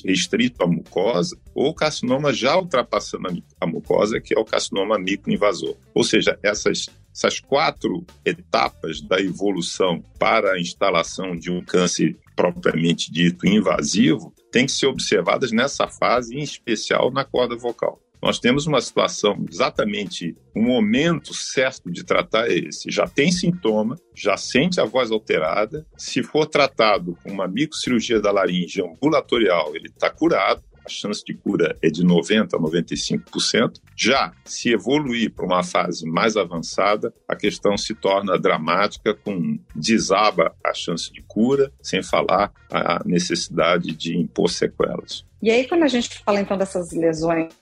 restrito 0.04 0.64
à 0.64 0.66
mucosa, 0.66 1.38
ou 1.54 1.68
o 1.68 1.74
carcinoma 1.74 2.32
já 2.32 2.56
ultrapassando 2.56 3.42
a 3.60 3.66
mucosa, 3.66 4.20
que 4.20 4.34
é 4.34 4.40
o 4.40 4.44
carcinoma 4.44 4.98
microinvasor. 4.98 5.76
Ou 5.94 6.02
seja, 6.02 6.38
essas 6.42 6.86
essas 7.16 7.40
quatro 7.40 8.04
etapas 8.26 9.00
da 9.00 9.18
evolução 9.18 10.04
para 10.18 10.52
a 10.52 10.60
instalação 10.60 11.34
de 11.34 11.50
um 11.50 11.62
câncer 11.62 12.14
propriamente 12.36 13.10
dito 13.10 13.46
invasivo 13.46 14.34
têm 14.50 14.66
que 14.66 14.72
ser 14.72 14.86
observadas 14.86 15.52
nessa 15.52 15.88
fase, 15.88 16.34
em 16.34 16.42
especial 16.42 17.10
na 17.10 17.24
corda 17.24 17.56
vocal. 17.56 18.00
Nós 18.22 18.38
temos 18.38 18.66
uma 18.66 18.80
situação 18.80 19.44
exatamente, 19.48 20.34
o 20.54 20.60
momento 20.60 21.34
certo 21.34 21.90
de 21.90 22.02
tratar 22.02 22.50
é 22.50 22.54
esse. 22.54 22.90
Já 22.90 23.06
tem 23.06 23.30
sintoma, 23.30 23.96
já 24.14 24.36
sente 24.36 24.80
a 24.80 24.84
voz 24.84 25.10
alterada. 25.10 25.86
Se 25.96 26.22
for 26.22 26.46
tratado 26.46 27.16
com 27.22 27.30
uma 27.30 27.46
microcirurgia 27.46 28.20
da 28.20 28.32
laringe 28.32 28.82
ambulatorial, 28.82 29.76
ele 29.76 29.88
está 29.88 30.10
curado 30.10 30.64
a 30.86 30.88
chance 30.88 31.22
de 31.24 31.34
cura 31.34 31.76
é 31.82 31.90
de 31.90 32.04
90% 32.04 32.54
a 32.54 32.58
95%. 32.58 33.80
Já 33.96 34.32
se 34.44 34.70
evoluir 34.70 35.32
para 35.32 35.44
uma 35.44 35.64
fase 35.64 36.06
mais 36.08 36.36
avançada, 36.36 37.12
a 37.28 37.34
questão 37.34 37.76
se 37.76 37.94
torna 37.94 38.38
dramática, 38.38 39.12
com 39.12 39.58
desaba 39.74 40.54
a 40.64 40.72
chance 40.72 41.12
de 41.12 41.22
cura, 41.22 41.72
sem 41.82 42.02
falar 42.02 42.52
a 42.70 43.02
necessidade 43.04 43.92
de 43.92 44.16
impor 44.16 44.48
sequelas. 44.48 45.24
E 45.42 45.50
aí, 45.50 45.68
quando 45.68 45.82
a 45.82 45.88
gente 45.88 46.18
fala 46.24 46.40
então 46.40 46.56
dessas 46.56 46.92
lesões 46.92 47.52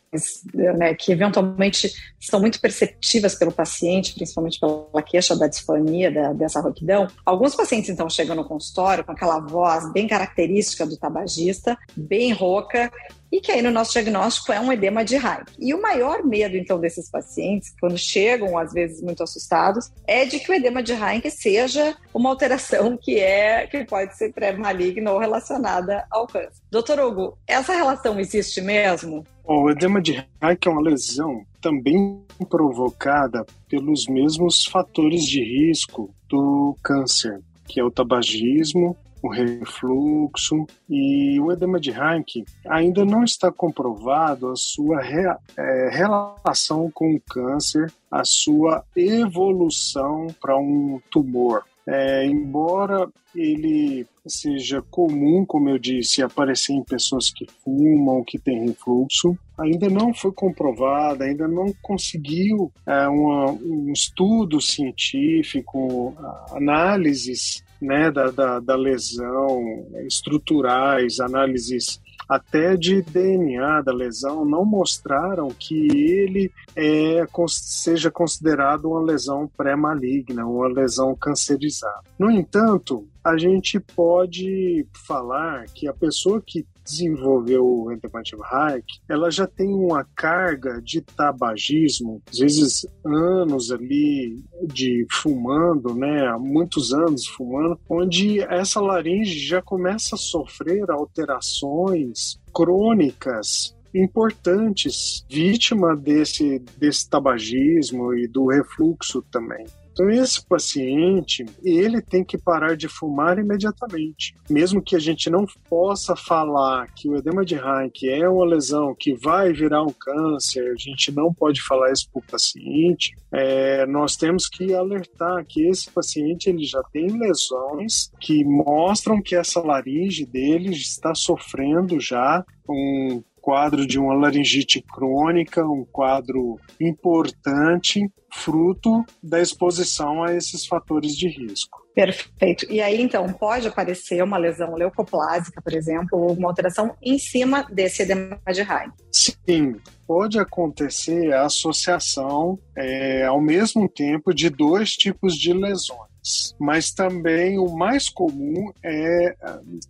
né, 0.55 0.95
que 0.95 1.11
eventualmente 1.11 1.93
são 2.21 2.41
muito 2.41 2.61
perceptivas 2.61 3.35
pelo 3.35 3.51
paciente, 3.51 4.15
principalmente 4.15 4.61
pela 4.61 5.03
queixa 5.03 5.37
da 5.37 5.49
disfonia, 5.49 6.11
da, 6.11 6.33
dessa 6.33 6.61
rouquidão, 6.61 7.09
alguns 7.27 7.55
pacientes 7.55 7.91
então 7.91 8.09
chegam 8.09 8.37
no 8.37 8.45
consultório 8.45 9.05
com 9.05 9.13
aquela 9.13 9.41
voz 9.41 9.93
bem 9.93 10.07
característica 10.07 10.87
do 10.87 10.97
tabagista, 10.97 11.77
bem 11.97 12.33
rouca, 12.33 12.93
e 13.31 13.41
que 13.41 13.53
aí 13.53 13.63
no 13.63 13.71
nosso 13.71 13.93
diagnóstico 13.93 14.53
é 14.53 14.61
um 14.61 14.73
edema 14.73 15.05
de 15.05 15.17
Heinck. 15.17 15.53
E 15.59 15.75
o 15.75 15.83
maior 15.83 16.25
medo, 16.25 16.57
então, 16.57 16.79
desses 16.79 17.11
pacientes, 17.11 17.75
quando 17.81 17.99
chegam, 17.99 18.57
às 18.57 18.73
vezes, 18.73 19.03
muito 19.03 19.23
assustados, 19.23 19.91
é 20.07 20.25
de 20.25 20.39
que 20.39 20.51
o 20.51 20.55
edema 20.55 20.83
de 20.83 20.93
Heinck 20.93 21.31
seja 21.31 21.97
uma 22.13 22.31
alteração 22.31 22.97
que 22.97 23.19
é 23.19 23.67
que 23.67 23.85
pode 23.85 24.17
ser 24.17 24.33
pré-maligna 24.33 25.13
ou 25.13 25.19
relacionada 25.19 26.07
ao 26.11 26.27
câncer. 26.27 26.63
Doutor 26.71 27.01
Hugo, 27.01 27.39
essa 27.47 27.75
relação 27.75 28.19
existe 28.21 28.61
mesmo? 28.61 29.25
O 29.45 29.71
edema 29.71 30.01
de 30.01 30.27
Heinck 30.43 30.67
é 30.67 30.71
uma 30.71 30.81
lesão 30.81 31.45
também 31.61 32.23
provocada 32.49 33.45
pelos 33.69 34.07
mesmos 34.07 34.65
fatores 34.65 35.25
de 35.25 35.43
risco 35.43 36.15
do 36.29 36.77
câncer, 36.83 37.41
que 37.67 37.81
é 37.81 37.85
o 37.85 37.91
tabagismo, 37.91 38.97
o 39.25 39.29
refluxo 39.29 40.67
e 40.87 41.41
o 41.41 41.51
edema 41.51 41.81
de 41.81 41.91
Heinck 41.91 42.45
ainda 42.69 43.07
não 43.07 43.25
está 43.25 43.51
comprovado 43.51 44.51
a 44.51 44.55
sua 44.55 45.01
re, 45.01 45.25
é, 45.57 45.89
relação 45.91 46.91
com 46.91 47.15
o 47.15 47.21
câncer, 47.21 47.91
a 48.11 48.23
sua 48.23 48.85
evolução 48.95 50.27
para 50.39 50.59
um 50.59 51.01
tumor. 51.11 51.65
É, 51.87 52.27
embora 52.27 53.09
ele 53.35 54.07
seja 54.27 54.83
comum, 54.91 55.45
como 55.45 55.71
eu 55.71 55.79
disse, 55.79 56.23
aparecer 56.23 56.75
em 56.75 56.83
pessoas 56.83 57.31
que 57.31 57.47
fumam, 57.63 58.23
que 58.23 58.39
têm 58.39 58.69
refluxo, 58.69 59.37
ainda 59.59 59.89
não 59.89 60.13
foi 60.13 60.33
comprovado, 60.33 61.25
ainda 61.25 61.49
não 61.49 61.73
conseguiu 61.81 62.71
é, 62.87 63.09
uma, 63.09 63.53
um 63.53 63.91
estudo 63.91 64.61
científico, 64.61 66.15
análises 66.53 67.64
né, 67.81 68.11
da, 68.11 68.31
da, 68.31 68.61
da 68.61 68.77
lesão, 68.77 69.87
estruturais, 70.07 71.21
análises 71.21 72.01
até 72.29 72.77
de 72.77 73.03
DNA 73.03 73.83
da 73.83 73.93
lesão 73.93 74.45
não 74.45 74.65
mostraram 74.65 75.49
que 75.49 75.89
ele 75.95 76.51
é, 76.75 77.27
seja 77.49 78.11
considerado 78.11 78.87
uma 78.87 79.03
lesão 79.03 79.49
pré-maligna, 79.57 80.47
uma 80.47 80.69
lesão 80.69 81.15
cancerizada. 81.15 82.01
No 82.19 82.31
entanto, 82.31 83.07
a 83.23 83.37
gente 83.37 83.79
pode 83.79 84.87
falar 85.07 85.67
que 85.75 85.87
a 85.87 85.93
pessoa 85.93 86.43
que 86.45 86.67
desenvolveu 86.85 87.65
o 87.65 87.93
Entepative 87.93 88.43
Hike, 88.43 89.01
ela 89.09 89.31
já 89.31 89.47
tem 89.47 89.69
uma 89.69 90.05
carga 90.15 90.81
de 90.83 91.01
tabagismo, 91.01 92.23
às 92.31 92.39
vezes 92.39 92.87
anos 93.05 93.71
ali 93.71 94.45
de 94.63 95.07
fumando, 95.11 95.95
né, 95.95 96.27
há 96.27 96.39
muitos 96.39 96.93
anos 96.93 97.27
fumando, 97.27 97.79
onde 97.89 98.41
essa 98.41 98.81
laringe 98.81 99.39
já 99.39 99.63
começa 99.63 100.15
a 100.15 100.19
sofrer 100.19 100.91
alterações 100.91 102.39
crônicas 102.53 103.75
importantes, 103.95 105.25
vítima 105.31 105.97
desse, 105.97 106.59
desse 106.77 107.09
tabagismo 107.09 108.13
e 108.15 108.27
do 108.27 108.47
refluxo 108.47 109.23
também. 109.31 109.67
Então 109.95 110.11
esse 110.11 110.45
paciente, 110.45 111.47
ele 111.63 112.03
tem 112.03 112.25
que 112.25 112.37
parar 112.37 112.77
de 112.77 112.89
fumar 112.89 113.39
imediatamente. 113.39 114.35
Mesmo 114.51 114.83
que 114.83 114.97
a 114.97 114.99
gente 114.99 115.31
não 115.31 115.47
possa 115.69 116.17
falar 116.17 116.93
que 116.93 117.09
o 117.09 117.17
edema 117.17 117.45
de 117.45 117.55
Heinck 117.55 118.11
é 118.11 118.29
uma 118.29 118.45
lesão 118.45 118.93
que 118.93 119.15
vai 119.15 119.53
virar 119.53 119.85
um 119.85 119.93
câncer, 119.93 120.73
a 120.73 120.77
gente 120.77 121.13
não 121.13 121.33
pode 121.33 121.63
falar 121.63 121.93
isso 121.93 122.11
para 122.11 122.19
o 122.19 122.27
paciente, 122.29 123.15
é, 123.31 123.87
nós 123.87 124.17
temos 124.17 124.49
que 124.49 124.75
alertar 124.75 125.45
que 125.47 125.69
esse 125.69 125.89
paciente 125.91 126.51
ele 126.51 126.65
já 126.65 126.83
tem 126.93 127.07
lesões 127.17 128.11
que 128.21 128.45
mostram 128.45 129.23
que 129.23 129.37
essa 129.37 129.61
laringe 129.61 130.27
dele 130.27 130.71
está 130.71 131.15
sofrendo 131.15 132.01
já 132.01 132.45
um 132.69 133.23
quadro 133.45 133.87
de 133.87 133.99
uma 133.99 134.15
laringite 134.15 134.81
crônica, 134.81 135.63
um 135.63 135.85
quadro 135.85 136.59
importante, 136.81 138.11
fruto 138.33 139.05
da 139.23 139.39
exposição 139.39 140.25
a 140.25 140.33
esses 140.33 140.67
fatores 140.67 141.15
de 141.15 141.29
risco. 141.29 141.85
Perfeito. 141.95 142.65
E 142.73 142.81
aí, 142.81 143.03
então, 143.03 143.31
pode 143.35 143.69
aparecer 143.69 144.25
uma 144.25 144.39
lesão 144.39 144.75
leucoplásica, 144.75 145.61
por 145.61 145.75
exemplo, 145.75 146.19
ou 146.19 146.33
uma 146.33 146.49
alteração 146.49 146.97
em 147.03 147.19
cima 147.19 147.67
desse 147.71 148.03
edema 148.03 148.41
de 148.51 148.63
High? 148.63 148.91
Sim, 149.13 149.77
pode 150.07 150.39
acontecer 150.39 151.35
a 151.35 151.45
associação 151.45 152.59
é, 152.75 153.27
ao 153.27 153.43
mesmo 153.43 153.91
tempo 153.91 154.33
de 154.33 154.49
dois 154.49 154.93
tipos 154.93 155.35
de 155.35 155.53
lesões 155.53 156.15
mas 156.59 156.91
também 156.91 157.59
o 157.59 157.77
mais 157.77 158.09
comum 158.09 158.73
é 158.83 159.37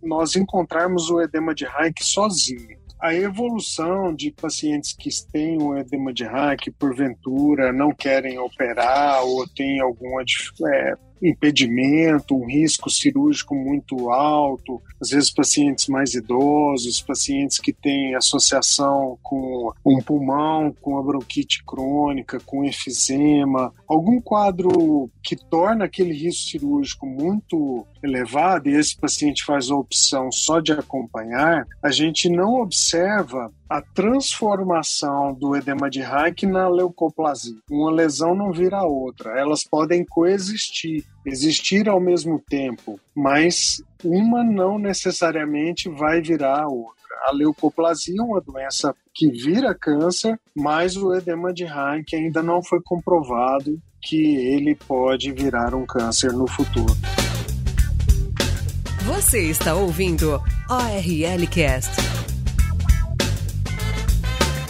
nós 0.03 0.35
encontrarmos 0.35 1.09
o 1.09 1.21
edema 1.21 1.55
de 1.55 1.63
Heinck 1.63 2.03
sozinho 2.03 2.77
a 2.99 3.13
evolução 3.13 4.13
de 4.13 4.31
pacientes 4.31 4.93
que 4.93 5.09
têm 5.31 5.61
o 5.61 5.77
edema 5.77 6.13
de 6.13 6.23
Heinck, 6.23 6.71
porventura, 6.71 7.71
não 7.71 7.91
querem 7.91 8.39
operar 8.39 9.23
ou 9.23 9.47
têm 9.47 9.79
alguma 9.79 10.23
é, 10.67 10.95
impedimento, 11.21 12.35
um 12.35 12.45
risco 12.45 12.89
cirúrgico 12.89 13.55
muito 13.55 14.09
alto, 14.09 14.81
às 14.99 15.09
vezes 15.09 15.29
pacientes 15.29 15.87
mais 15.87 16.13
idosos, 16.13 17.01
pacientes 17.01 17.59
que 17.59 17.73
têm 17.73 18.15
associação 18.15 19.17
com 19.21 19.71
um 19.85 20.01
pulmão, 20.01 20.75
com 20.81 20.97
a 20.97 21.03
bronquite 21.03 21.63
crônica, 21.63 22.39
com 22.45 22.63
efizema, 22.63 23.73
algum 23.87 24.19
quadro 24.21 25.09
que 25.23 25.35
torna 25.35 25.85
aquele 25.85 26.13
risco 26.13 26.49
cirúrgico 26.49 27.05
muito 27.05 27.85
elevado 28.03 28.69
e 28.69 28.75
esse 28.75 28.95
paciente 28.95 29.43
faz 29.43 29.69
a 29.69 29.75
opção 29.75 30.31
só 30.31 30.59
de 30.59 30.71
acompanhar, 30.71 31.65
a 31.81 31.91
gente 31.91 32.29
não 32.29 32.61
observa 32.61 33.51
a 33.69 33.81
transformação 33.81 35.33
do 35.33 35.55
edema 35.55 35.89
de 35.89 36.01
Heinck 36.01 36.45
na 36.45 36.67
leucoplasia. 36.67 37.55
Uma 37.69 37.91
lesão 37.91 38.35
não 38.35 38.51
vira 38.51 38.83
outra, 38.83 39.39
elas 39.39 39.63
podem 39.63 40.05
coexistir, 40.05 41.03
existir 41.25 41.89
ao 41.89 41.99
mesmo 41.99 42.39
tempo, 42.47 42.99
mas 43.15 43.81
uma 44.03 44.43
não 44.43 44.77
necessariamente 44.77 45.89
vai 45.89 46.21
virar 46.21 46.63
a 46.63 46.67
outra. 46.67 46.95
a 47.27 47.31
leucoplasia, 47.31 48.21
uma 48.21 48.39
doença 48.39 48.93
que 49.13 49.29
vira 49.29 49.73
câncer, 49.73 50.39
mas 50.55 50.95
o 50.95 51.13
edema 51.13 51.51
de 51.51 51.63
Heinck 51.63 52.15
ainda 52.15 52.43
não 52.43 52.61
foi 52.61 52.79
comprovado 52.83 53.79
que 54.01 54.35
ele 54.35 54.75
pode 54.75 55.31
virar 55.31 55.73
um 55.73 55.85
câncer 55.85 56.31
no 56.33 56.45
futuro. 56.47 56.93
Você 59.05 59.49
está 59.49 59.73
ouvindo 59.73 60.41
ORL 60.69 61.47
Cast. 61.49 62.24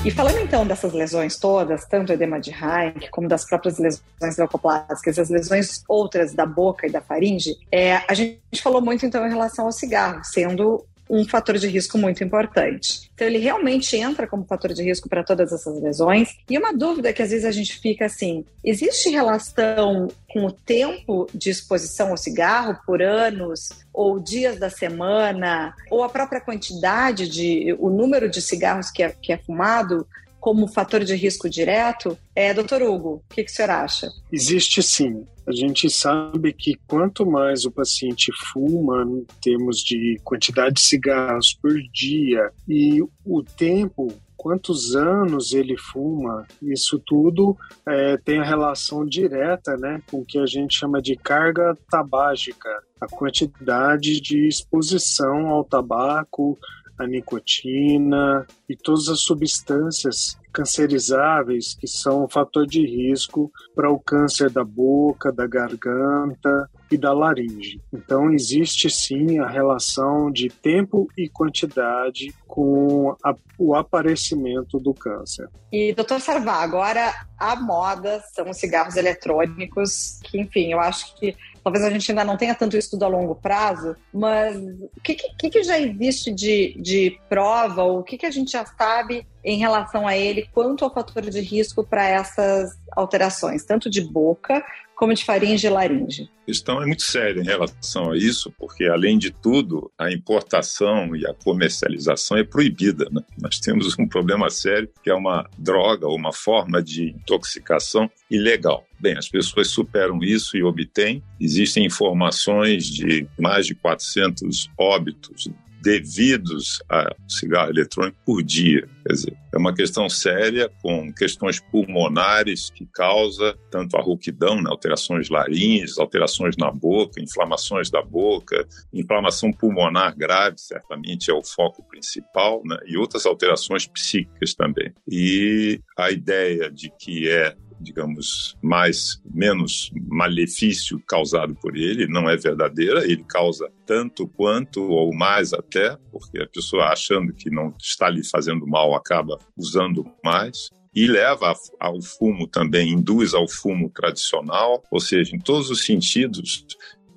E 0.06 0.12
falando 0.12 0.38
então 0.38 0.68
dessas 0.68 0.94
lesões 0.94 1.36
todas, 1.36 1.84
tanto 1.86 2.14
edema 2.14 2.40
de 2.40 2.52
Heinck 2.52 3.10
como 3.10 3.28
das 3.28 3.44
próprias 3.44 3.80
lesões 3.80 4.38
leucoplásicas, 4.38 5.18
as 5.18 5.32
lesões 5.32 5.84
outras 5.88 6.32
da 6.32 6.46
boca 6.46 6.86
e 6.86 6.92
da 6.92 7.02
faringe, 7.02 7.58
é, 7.72 7.96
a 8.08 8.14
gente 8.14 8.62
falou 8.62 8.82
muito 8.82 9.04
então 9.04 9.26
em 9.26 9.32
relação 9.32 9.66
ao 9.66 9.72
cigarro, 9.72 10.24
sendo 10.24 10.86
um 11.10 11.24
fator 11.28 11.58
de 11.58 11.68
risco 11.68 11.98
muito 11.98 12.24
importante. 12.24 13.10
Então, 13.14 13.28
ele 13.28 13.38
realmente 13.38 13.96
entra 13.96 14.28
como 14.28 14.46
fator 14.46 14.74
de 14.74 14.84
risco 14.84 15.08
para 15.08 15.24
todas 15.24 15.52
essas 15.54 15.82
lesões. 15.82 16.30
E 16.50 16.58
uma 16.58 16.74
dúvida 16.74 17.14
que 17.14 17.22
às 17.22 17.30
vezes 17.30 17.46
a 17.46 17.52
gente 17.52 17.80
fica 17.80 18.06
assim: 18.06 18.44
existe 18.64 19.10
relação 19.10 20.08
com 20.30 20.46
o 20.46 20.52
tempo 20.52 21.28
de 21.34 21.50
exposição 21.50 22.10
ao 22.10 22.18
cigarro 22.18 22.78
por 22.86 23.02
anos, 23.02 23.70
ou 23.94 24.20
dias 24.20 24.60
da 24.60 24.70
semana, 24.70 25.74
ou 25.90 26.04
a 26.04 26.10
própria 26.10 26.42
quantidade 26.42 27.30
de. 27.30 27.76
o 27.80 27.90
número 27.90 28.30
de 28.30 28.42
cigarros 28.42 28.90
que 28.90 29.04
é, 29.04 29.10
que 29.10 29.32
é 29.32 29.38
fumado? 29.38 30.08
Como 30.46 30.68
fator 30.68 31.04
de 31.04 31.16
risco 31.16 31.50
direto. 31.50 32.16
É, 32.36 32.54
doutor 32.54 32.84
Hugo, 32.84 33.16
o 33.16 33.34
que, 33.34 33.44
que 33.44 33.52
o 33.52 33.56
senhor 33.56 33.72
acha? 33.72 34.12
Existe 34.32 34.84
sim. 34.84 35.26
A 35.48 35.52
gente 35.52 35.90
sabe 35.90 36.54
que 36.54 36.76
quanto 36.88 37.26
mais 37.26 37.66
o 37.66 37.72
paciente 37.72 38.32
fuma, 38.54 39.04
em 39.10 39.26
termos 39.42 39.80
de 39.80 40.22
quantidade 40.24 40.76
de 40.76 40.82
cigarros 40.82 41.58
por 41.60 41.74
dia, 41.92 42.52
e 42.70 43.02
o 43.26 43.42
tempo 43.42 44.14
quantos 44.38 44.96
anos 44.96 45.52
ele 45.52 45.76
fuma, 45.76 46.46
isso 46.62 47.02
tudo 47.04 47.58
é, 47.88 48.16
tem 48.18 48.44
relação 48.44 49.04
direta 49.04 49.76
né, 49.76 50.00
com 50.12 50.20
o 50.20 50.26
que 50.26 50.38
a 50.38 50.46
gente 50.46 50.78
chama 50.78 51.02
de 51.02 51.16
carga 51.16 51.76
tabágica, 51.90 52.70
a 53.02 53.08
quantidade 53.08 54.22
de 54.22 54.48
exposição 54.48 55.48
ao 55.48 55.64
tabaco, 55.64 56.56
a 56.98 57.06
nicotina 57.06 58.46
e 58.70 58.76
todas 58.76 59.10
as 59.10 59.22
substâncias 59.22 60.38
cancerizáveis 60.56 61.76
que 61.76 61.86
são 61.86 62.24
um 62.24 62.30
fator 62.30 62.66
de 62.66 62.86
risco 62.86 63.52
para 63.76 63.92
o 63.92 64.00
câncer 64.00 64.50
da 64.50 64.64
boca, 64.64 65.30
da 65.30 65.46
garganta 65.46 66.70
e 66.90 66.98
da 66.98 67.12
laringe. 67.12 67.82
Então 67.94 68.32
existe 68.32 68.90
sim 68.90 69.40
a 69.40 69.48
relação 69.48 70.32
de 70.32 70.48
tempo 70.48 71.10
e 71.18 71.28
quantidade 71.28 72.34
com 72.48 73.14
a, 73.22 73.36
o 73.60 73.76
aparecimento 73.76 74.80
do 74.80 74.94
câncer. 74.94 75.50
E 75.70 75.94
doutor 75.94 76.22
Sarvá, 76.22 76.64
agora 76.64 77.14
a 77.38 77.58
moda 77.58 78.24
são 78.34 78.50
os 78.50 78.58
cigarros 78.58 78.96
eletrônicos, 78.96 80.20
que 80.24 80.40
enfim, 80.40 80.72
eu 80.72 80.80
acho 80.80 81.18
que 81.18 81.36
talvez 81.66 81.84
a 81.84 81.90
gente 81.90 82.12
ainda 82.12 82.24
não 82.24 82.38
tenha 82.38 82.54
tanto 82.54 82.78
estudo 82.78 83.06
a 83.06 83.08
longo 83.08 83.34
prazo, 83.34 83.96
mas 84.14 84.56
o 84.56 85.02
que, 85.02 85.16
que, 85.16 85.50
que 85.50 85.64
já 85.64 85.80
existe 85.80 86.32
de, 86.32 86.80
de 86.80 87.20
prova, 87.28 87.82
ou 87.82 88.00
o 88.00 88.04
que, 88.04 88.20
que 88.20 88.26
a 88.28 88.32
gente 88.32 88.52
já 88.52 88.64
sabe 88.64 89.26
em 89.46 89.58
relação 89.58 90.08
a 90.08 90.18
ele 90.18 90.50
quanto 90.52 90.84
ao 90.84 90.92
fator 90.92 91.22
de 91.22 91.40
risco 91.40 91.84
para 91.84 92.08
essas 92.08 92.76
alterações, 92.92 93.64
tanto 93.64 93.90
de 93.90 94.02
boca 94.02 94.66
como 94.96 95.14
de 95.14 95.24
faringe 95.26 95.68
e 95.68 95.70
laringe. 95.70 96.30
A 96.44 96.46
questão 96.46 96.82
é 96.82 96.86
muito 96.86 97.04
séria 97.04 97.42
em 97.42 97.44
relação 97.44 98.12
a 98.12 98.18
isso, 98.18 98.52
porque, 98.58 98.86
além 98.86 99.18
de 99.18 99.30
tudo, 99.30 99.92
a 99.98 100.12
importação 100.12 101.16
e 101.16 101.28
a 101.28 101.34
comercialização 101.34 102.38
é 102.38 102.44
proibida. 102.44 103.08
Né? 103.12 103.22
Nós 103.38 103.60
temos 103.60 103.98
um 104.00 104.08
problema 104.08 104.50
sério, 104.50 104.90
que 105.04 105.10
é 105.10 105.14
uma 105.14 105.48
droga 105.58 106.08
ou 106.08 106.16
uma 106.16 106.32
forma 106.32 106.82
de 106.82 107.10
intoxicação 107.10 108.10
ilegal. 108.32 108.86
Bem, 108.98 109.18
as 109.18 109.28
pessoas 109.28 109.68
superam 109.68 110.24
isso 110.24 110.56
e 110.56 110.64
obtêm. 110.64 111.22
Existem 111.40 111.86
informações 111.86 112.86
de 112.86 113.28
mais 113.38 113.66
de 113.66 113.76
400 113.76 114.70
óbitos 114.78 115.50
devidos 115.86 116.82
a 116.90 117.16
cigarro 117.28 117.70
eletrônico 117.70 118.18
por 118.26 118.42
dia. 118.42 118.90
Quer 119.06 119.14
dizer, 119.14 119.38
é 119.54 119.58
uma 119.58 119.72
questão 119.72 120.10
séria 120.10 120.68
com 120.82 121.14
questões 121.14 121.60
pulmonares 121.60 122.72
que 122.72 122.88
causa 122.88 123.56
tanto 123.70 123.96
a 123.96 124.02
rouquidão, 124.02 124.60
né, 124.60 124.68
alterações 124.68 125.30
laringes, 125.30 126.00
alterações 126.00 126.58
na 126.58 126.72
boca, 126.72 127.22
inflamações 127.22 127.92
da 127.92 128.02
boca, 128.02 128.68
inflamação 128.92 129.54
pulmonar 129.54 130.18
grave, 130.18 130.56
certamente 130.58 131.30
é 131.30 131.34
o 131.36 131.44
foco 131.44 131.88
principal, 131.88 132.64
né, 132.66 132.78
e 132.88 132.98
outras 132.98 133.28
alterações 133.28 133.86
psíquicas 133.86 134.56
também. 134.56 134.92
E 135.08 135.80
a 135.96 136.10
ideia 136.10 136.72
de 136.72 136.92
que 137.00 137.30
é 137.30 137.56
digamos, 137.80 138.58
mais 138.62 139.22
menos 139.26 139.92
malefício 140.08 141.00
causado 141.08 141.56
por 141.56 141.76
ele, 141.76 142.08
não 142.08 142.30
é 142.30 142.38
verdadeira, 142.38 143.04
ele 143.04 143.24
causa 143.24 143.70
tanto 143.86 144.28
quanto 144.28 144.82
ou 144.84 145.14
mais 145.14 145.54
até, 145.54 145.98
porque 146.12 146.40
a 146.40 146.48
pessoa 146.48 146.86
achando 146.86 147.34
que 147.34 147.50
não 147.50 147.74
está 147.80 148.10
lhe 148.10 148.24
fazendo 148.24 148.66
mal 148.68 148.96
acaba 148.96 149.40
usando 149.58 150.06
mais 150.24 150.70
e 150.94 151.08
leva 151.08 151.54
ao 151.78 152.02
fumo 152.02 152.48
também, 152.48 152.94
induz 152.94 153.34
ao 153.34 153.48
fumo 153.50 153.90
tradicional, 153.90 154.82
ou 154.90 155.00
seja, 155.00 155.36
em 155.36 155.40
todos 155.40 155.70
os 155.70 155.84
sentidos, 155.84 156.66